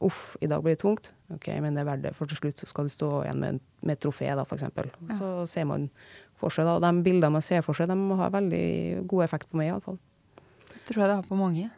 uff, 0.03 0.35
i 0.43 0.49
dag 0.51 0.61
blir 0.61 0.75
det 0.75 0.81
tungt. 0.83 1.07
OK, 1.33 1.47
men 1.63 1.73
det 1.75 1.81
er 1.81 1.87
verdt 1.89 2.03
det, 2.05 2.11
for 2.15 2.29
til 2.29 2.37
slutt 2.37 2.59
så 2.61 2.67
skal 2.69 2.85
du 2.87 2.91
stå 2.93 3.07
igjen 3.25 3.39
med, 3.41 3.61
med 3.81 3.95
et 3.97 4.03
trofé, 4.03 4.27
da, 4.37 4.43
eksempel. 4.53 4.91
Så 5.17 5.31
ser 5.49 5.65
man 5.67 5.87
for 6.37 6.53
seg, 6.53 6.67
da. 6.69 6.77
De 6.83 7.01
bildene 7.03 7.33
man 7.39 7.43
ser 7.43 7.63
for 7.65 7.75
seg, 7.75 7.89
de 7.89 8.19
har 8.21 8.31
veldig 8.35 9.07
god 9.09 9.23
effekt 9.25 9.49
på 9.49 9.57
meg, 9.59 9.71
iallfall. 9.71 9.97
Det 10.75 10.83
tror 10.91 11.01
jeg 11.03 11.09
det 11.09 11.17
har 11.17 11.25
på 11.31 11.39
mange. 11.39 11.69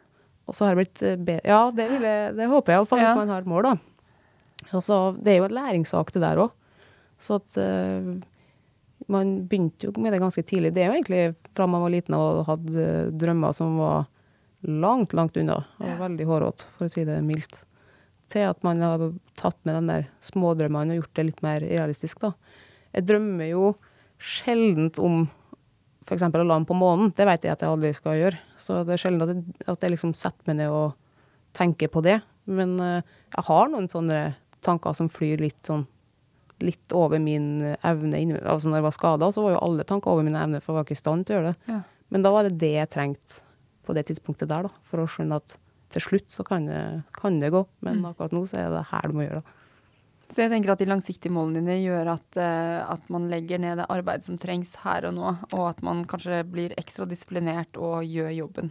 Og 0.50 0.54
så 0.58 0.66
har 0.66 0.74
det 0.76 0.82
blitt 0.84 1.02
eh, 1.06 1.16
bedre 1.16 1.46
Ja, 1.48 1.60
det, 1.74 1.86
jeg, 1.94 2.34
det 2.36 2.50
håper 2.50 2.74
jeg 2.74 2.82
iallfall, 2.82 3.00
Ja. 3.00 3.08
hvis 3.14 3.22
man 3.22 3.32
har 3.32 3.48
mål, 3.48 3.70
da. 3.70 3.74
Altså, 4.76 4.98
det 5.18 5.32
er 5.32 5.40
jo 5.40 5.48
en 5.48 5.56
læringssak, 5.56 6.12
det 6.14 6.22
der 6.26 6.42
òg. 6.44 6.52
Så 7.22 7.38
at 7.40 7.56
eh, 7.62 8.10
Man 9.10 9.32
begynte 9.50 9.88
jo 9.88 9.94
med 10.02 10.14
det 10.14 10.20
ganske 10.22 10.44
tidlig. 10.46 10.72
Det 10.76 10.84
er 10.84 10.90
jo 10.90 10.98
egentlig 10.98 11.50
fra 11.56 11.66
man 11.70 11.82
var 11.84 11.92
liten 11.94 12.16
og 12.18 12.44
hadde 12.48 12.84
eh, 12.84 13.10
drømmer 13.20 13.56
som 13.56 13.78
var 13.80 14.06
langt, 14.66 15.14
langt 15.16 15.38
unna. 15.40 15.58
Og 15.80 16.00
veldig 16.00 16.28
hårete, 16.28 16.68
for 16.76 16.86
å 16.86 16.92
si 16.92 17.04
det 17.08 17.18
mildt. 17.26 17.58
Til 18.30 18.46
at 18.52 18.62
man 18.66 18.82
har 18.84 19.04
tatt 19.40 19.58
med 19.66 19.80
de 19.80 19.92
der 19.94 20.08
smådrømmene 20.22 20.94
og 20.94 21.02
gjort 21.02 21.14
det 21.18 21.26
litt 21.30 21.44
mer 21.46 21.64
realistisk, 21.64 22.22
da. 22.22 22.34
Jeg 22.94 23.06
drømmer 23.08 23.50
jo 23.50 23.72
sjeldent 24.20 24.98
om 25.02 25.24
f.eks. 26.06 26.24
å 26.26 26.42
lande 26.44 26.68
på 26.68 26.76
månen. 26.76 27.12
Det 27.16 27.26
vet 27.28 27.46
jeg 27.46 27.54
at 27.54 27.62
jeg 27.64 27.70
aldri 27.70 27.92
skal 27.96 28.18
gjøre. 28.18 28.40
Så 28.60 28.82
det 28.86 28.96
er 28.96 29.02
sjelden 29.02 29.24
at 29.24 29.32
jeg, 29.32 29.44
at 29.70 29.86
jeg 29.86 29.94
liksom 29.94 30.14
setter 30.18 30.50
meg 30.50 30.60
ned 30.60 30.74
og 30.74 30.94
tenker 31.56 31.90
på 31.92 32.02
det. 32.04 32.18
Men 32.50 32.76
eh, 32.82 33.16
jeg 33.34 33.46
har 33.46 33.70
noen 33.70 33.88
sånne 33.90 34.20
tanker 34.64 34.96
som 34.96 35.10
flyr 35.12 35.40
litt 35.42 35.60
sånn 35.66 35.86
litt 36.64 36.94
over 36.96 37.22
min 37.22 37.62
evne. 37.86 38.20
Altså 38.40 38.70
når 38.70 38.80
jeg 38.80 38.86
var 38.88 38.96
skada, 38.96 39.30
så 39.32 39.44
var 39.44 39.56
jo 39.56 39.62
alle 39.66 39.86
tanker 39.88 40.12
over 40.12 40.26
mine 40.26 40.42
evne, 40.42 40.60
for 40.62 40.72
jeg 40.72 40.78
var 40.78 40.88
ikke 40.88 40.98
i 40.98 41.02
stand 41.02 41.26
til 41.26 41.36
å 41.36 41.40
gjøre 41.40 41.52
det. 41.52 41.72
Ja. 41.72 41.80
Men 42.10 42.26
da 42.26 42.34
var 42.34 42.46
det 42.46 42.58
det 42.60 42.74
jeg 42.74 42.92
trengte 42.92 43.42
på 43.86 43.96
det 43.96 44.06
tidspunktet 44.10 44.50
der, 44.50 44.68
da. 44.68 44.86
For 44.90 45.02
å 45.02 45.08
skjønne 45.10 45.40
at 45.40 45.56
til 45.90 46.04
slutt 46.04 46.28
så 46.30 46.44
kan 46.46 46.68
det, 46.70 46.82
kan 47.16 47.38
det 47.42 47.52
gå. 47.54 47.64
Men 47.86 48.04
akkurat 48.06 48.34
nå 48.34 48.44
så 48.50 48.60
er 48.62 48.70
det 48.74 48.86
her 48.92 49.10
du 49.10 49.18
må 49.18 49.26
gjøre 49.26 49.42
det. 49.42 49.56
Så 50.30 50.44
jeg 50.44 50.52
tenker 50.52 50.70
at 50.70 50.78
de 50.78 50.86
langsiktige 50.86 51.34
målene 51.34 51.58
dine 51.58 51.80
gjør 51.82 52.12
at, 52.12 52.28
uh, 52.38 52.92
at 52.92 53.08
man 53.10 53.26
legger 53.32 53.58
ned 53.58 53.80
det 53.80 53.88
arbeidet 53.90 54.28
som 54.28 54.38
trengs 54.38 54.76
her 54.84 55.08
og 55.08 55.16
nå, 55.16 55.32
og 55.56 55.64
at 55.72 55.80
man 55.82 56.04
kanskje 56.06 56.44
blir 56.46 56.74
ekstra 56.78 57.06
disiplinert 57.10 57.78
og 57.80 58.06
gjør 58.06 58.30
jobben. 58.36 58.70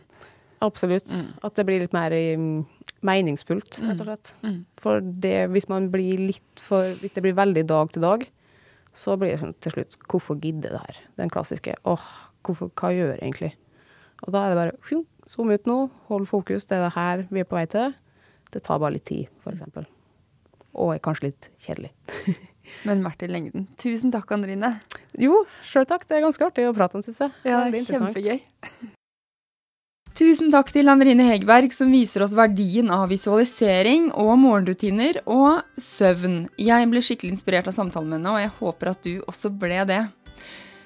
Absolutt. 0.66 1.08
At 1.46 1.56
det 1.56 1.66
blir 1.68 1.84
litt 1.84 1.96
mer 1.96 2.12
mm, 2.12 2.66
meningsfullt, 3.08 3.80
rett 3.84 4.02
og 4.02 4.10
slett. 4.10 4.34
Mm. 4.44 4.58
For 4.82 5.06
det, 5.24 5.38
hvis 5.54 5.70
man 5.72 5.88
blir 5.94 6.20
litt 6.20 6.64
for 6.64 6.98
Hvis 7.00 7.16
det 7.16 7.24
blir 7.24 7.38
veldig 7.38 7.64
dag 7.70 7.94
til 7.94 8.04
dag, 8.04 8.26
så 8.98 9.16
blir 9.20 9.34
det 9.34 9.40
sånn 9.44 9.56
til 9.64 9.76
slutt 9.78 9.96
Hvorfor 10.12 10.40
gidde 10.44 10.74
det 10.74 10.82
her? 10.84 11.00
Den 11.22 11.32
klassiske. 11.32 11.78
Åh, 11.88 12.04
hvorfor, 12.44 12.72
hva 12.76 12.92
gjør 12.96 13.14
jeg 13.14 13.22
egentlig? 13.22 13.54
Og 14.26 14.36
da 14.36 14.44
er 14.44 14.52
det 14.52 14.60
bare 14.60 14.76
fjong, 14.84 15.06
zoom 15.30 15.54
ut 15.54 15.70
nå, 15.70 15.80
hold 16.10 16.28
fokus, 16.28 16.68
det 16.68 16.80
er 16.80 16.88
det 16.90 16.94
her 16.98 17.26
vi 17.30 17.44
er 17.44 17.48
på 17.48 17.56
vei 17.56 17.66
til. 17.72 17.96
Det 18.52 18.64
tar 18.66 18.82
bare 18.82 18.98
litt 18.98 19.08
tid, 19.08 19.30
eksempel. 19.48 19.88
Og 20.76 20.96
er 20.96 21.04
kanskje 21.06 21.30
litt 21.30 21.50
kjedelig. 21.64 21.94
Men 22.88 23.04
verdt 23.06 23.24
i 23.26 23.32
lengden. 23.32 23.68
Tusen 23.82 24.12
takk, 24.14 24.30
Andrine. 24.36 24.76
Jo, 25.18 25.44
sjøl 25.66 25.88
takk. 25.90 26.06
Det 26.10 26.20
er 26.20 26.28
ganske 26.28 26.52
artig 26.52 26.68
å 26.70 26.76
prate 26.76 27.00
om, 27.00 27.06
syns 27.06 27.24
jeg. 27.24 27.36
Ja, 27.48 27.64
det 27.72 27.86
er 27.86 27.92
kjempegøy. 27.96 28.96
Tusen 30.40 30.54
takk 30.56 30.70
til 30.72 30.88
Andrine 30.88 31.26
Hegberg, 31.28 31.74
som 31.76 31.90
viser 31.92 32.24
oss 32.24 32.32
verdien 32.32 32.88
av 32.96 33.10
visualisering 33.12 34.06
og 34.16 34.38
morgenrutiner 34.40 35.18
og 35.28 35.66
søvn. 35.76 36.46
Jeg 36.56 36.88
ble 36.88 37.02
skikkelig 37.04 37.34
inspirert 37.34 37.68
av 37.68 37.76
samtalen 37.76 38.08
med 38.08 38.22
henne, 38.22 38.32
og 38.32 38.40
jeg 38.40 38.54
håper 38.62 38.92
at 38.94 39.02
du 39.04 39.18
også 39.28 39.52
ble 39.52 39.82
det. 39.90 39.98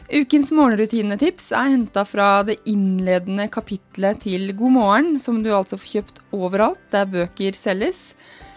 Ukens 0.10 0.50
morgenrutinetips 0.58 1.52
er 1.54 1.70
henta 1.76 2.02
fra 2.02 2.32
det 2.50 2.58
innledende 2.66 3.46
kapitlet 3.54 4.26
til 4.26 4.50
God 4.58 4.74
morgen, 4.80 5.14
som 5.22 5.44
du 5.46 5.52
altså 5.54 5.78
får 5.78 5.92
kjøpt 6.00 6.26
overalt 6.34 6.82
der 6.90 7.14
bøker 7.14 7.54
selges. 7.54 8.02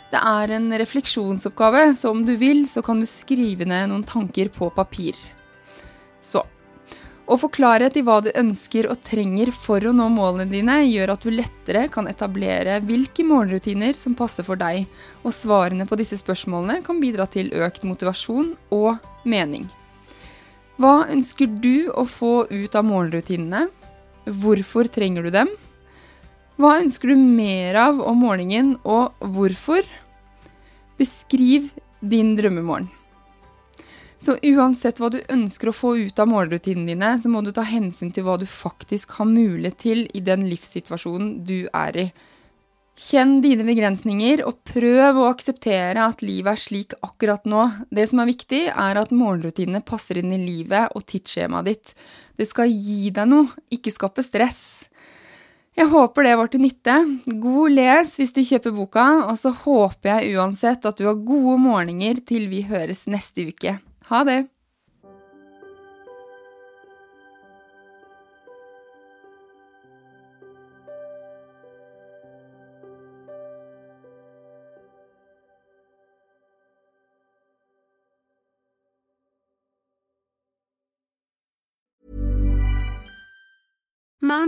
Det 0.09 0.25
er 0.33 0.57
en 0.57 0.73
refleksjonsoppgave, 0.81 1.91
så 1.93 2.17
om 2.17 2.25
du 2.25 2.39
vil, 2.41 2.65
så 2.73 2.81
kan 2.81 3.05
du 3.05 3.11
skrive 3.11 3.69
ned 3.69 3.93
noen 3.93 4.09
tanker 4.09 4.49
på 4.49 4.73
papir. 4.73 5.13
Så 6.25 6.41
å 7.27 7.37
få 7.41 7.49
klarhet 7.51 7.97
i 7.99 8.03
hva 8.07 8.21
du 8.23 8.29
ønsker 8.39 8.87
og 8.91 9.01
trenger 9.03 9.51
for 9.55 9.83
å 9.83 9.93
nå 9.95 10.07
målene 10.15 10.47
dine, 10.51 10.77
gjør 10.87 11.15
at 11.17 11.25
du 11.27 11.33
lettere 11.35 11.87
kan 11.93 12.07
etablere 12.07 12.79
hvilke 12.87 13.25
morgenrutiner 13.27 13.99
som 13.99 14.15
passer 14.19 14.47
for 14.47 14.59
deg, 14.61 14.85
og 15.27 15.35
svarene 15.35 15.89
på 15.89 15.99
disse 15.99 16.19
spørsmålene 16.21 16.85
kan 16.87 17.01
bidra 17.03 17.27
til 17.31 17.51
økt 17.59 17.87
motivasjon 17.89 18.53
og 18.75 19.03
mening. 19.27 19.67
Hva 20.79 21.07
ønsker 21.11 21.49
du 21.49 21.89
å 21.91 22.05
få 22.07 22.47
ut 22.51 22.75
av 22.77 22.87
morgenrutinene? 22.87 23.67
Hvorfor 24.27 24.91
trenger 24.93 25.27
du 25.27 25.33
dem? 25.35 25.51
Hva 26.61 26.77
ønsker 26.83 27.11
du 27.11 27.17
mer 27.21 27.77
av 27.81 27.99
om 28.05 28.23
morgenen, 28.23 28.77
og 28.85 29.17
hvorfor? 29.35 29.83
Beskriv 31.01 31.73
din 32.01 32.37
drømmemorgen. 32.39 32.89
Så 34.27 34.35
uansett 34.43 34.99
hva 34.99 35.07
du 35.13 35.21
ønsker 35.31 35.71
å 35.71 35.77
få 35.77 35.93
ut 36.01 36.19
av 36.19 36.27
målrutinene 36.27 36.89
dine, 36.91 37.11
så 37.23 37.31
må 37.31 37.45
du 37.47 37.53
ta 37.55 37.63
hensyn 37.63 38.11
til 38.11 38.25
hva 38.27 38.35
du 38.41 38.47
faktisk 38.51 39.21
har 39.21 39.29
mulighet 39.31 39.79
til 39.85 40.01
i 40.19 40.23
den 40.25 40.49
livssituasjonen 40.51 41.45
du 41.47 41.69
er 41.71 41.99
i. 42.01 42.07
Kjenn 42.99 43.37
dine 43.45 43.63
begrensninger, 43.69 44.43
og 44.49 44.65
prøv 44.67 45.21
å 45.21 45.29
akseptere 45.29 46.09
at 46.09 46.27
livet 46.27 46.57
er 46.57 46.65
slik 46.65 46.99
akkurat 47.07 47.47
nå. 47.47 47.69
Det 47.95 48.09
som 48.11 48.25
er 48.25 48.33
viktig, 48.33 48.63
er 48.73 48.99
at 48.99 49.15
morgenrutinene 49.15 49.85
passer 49.87 50.19
inn 50.19 50.35
i 50.35 50.43
livet 50.43 50.97
og 50.97 51.07
tidsskjemaet 51.07 51.71
ditt. 51.71 51.95
Det 52.35 52.51
skal 52.51 52.73
gi 52.73 53.13
deg 53.15 53.31
noe, 53.31 53.53
ikke 53.71 53.95
skape 53.95 54.27
stress. 54.27 54.63
Jeg 55.77 55.93
håper 55.93 56.27
det 56.27 56.39
var 56.41 56.51
til 56.51 56.67
nytte. 56.67 57.03
God 57.47 57.79
les 57.79 58.19
hvis 58.19 58.35
du 58.35 58.43
kjøper 58.43 58.75
boka, 58.75 59.11
og 59.29 59.37
så 59.39 59.55
håper 59.55 60.17
jeg 60.17 60.39
uansett 60.41 60.89
at 60.89 60.99
du 60.99 61.07
har 61.13 61.21
gode 61.21 61.61
morgener 61.63 62.25
til 62.27 62.49
vi 62.51 62.67
høres 62.67 63.07
neste 63.13 63.53
uke. 63.53 63.79
Ha 64.07 64.25
det! 64.25 64.56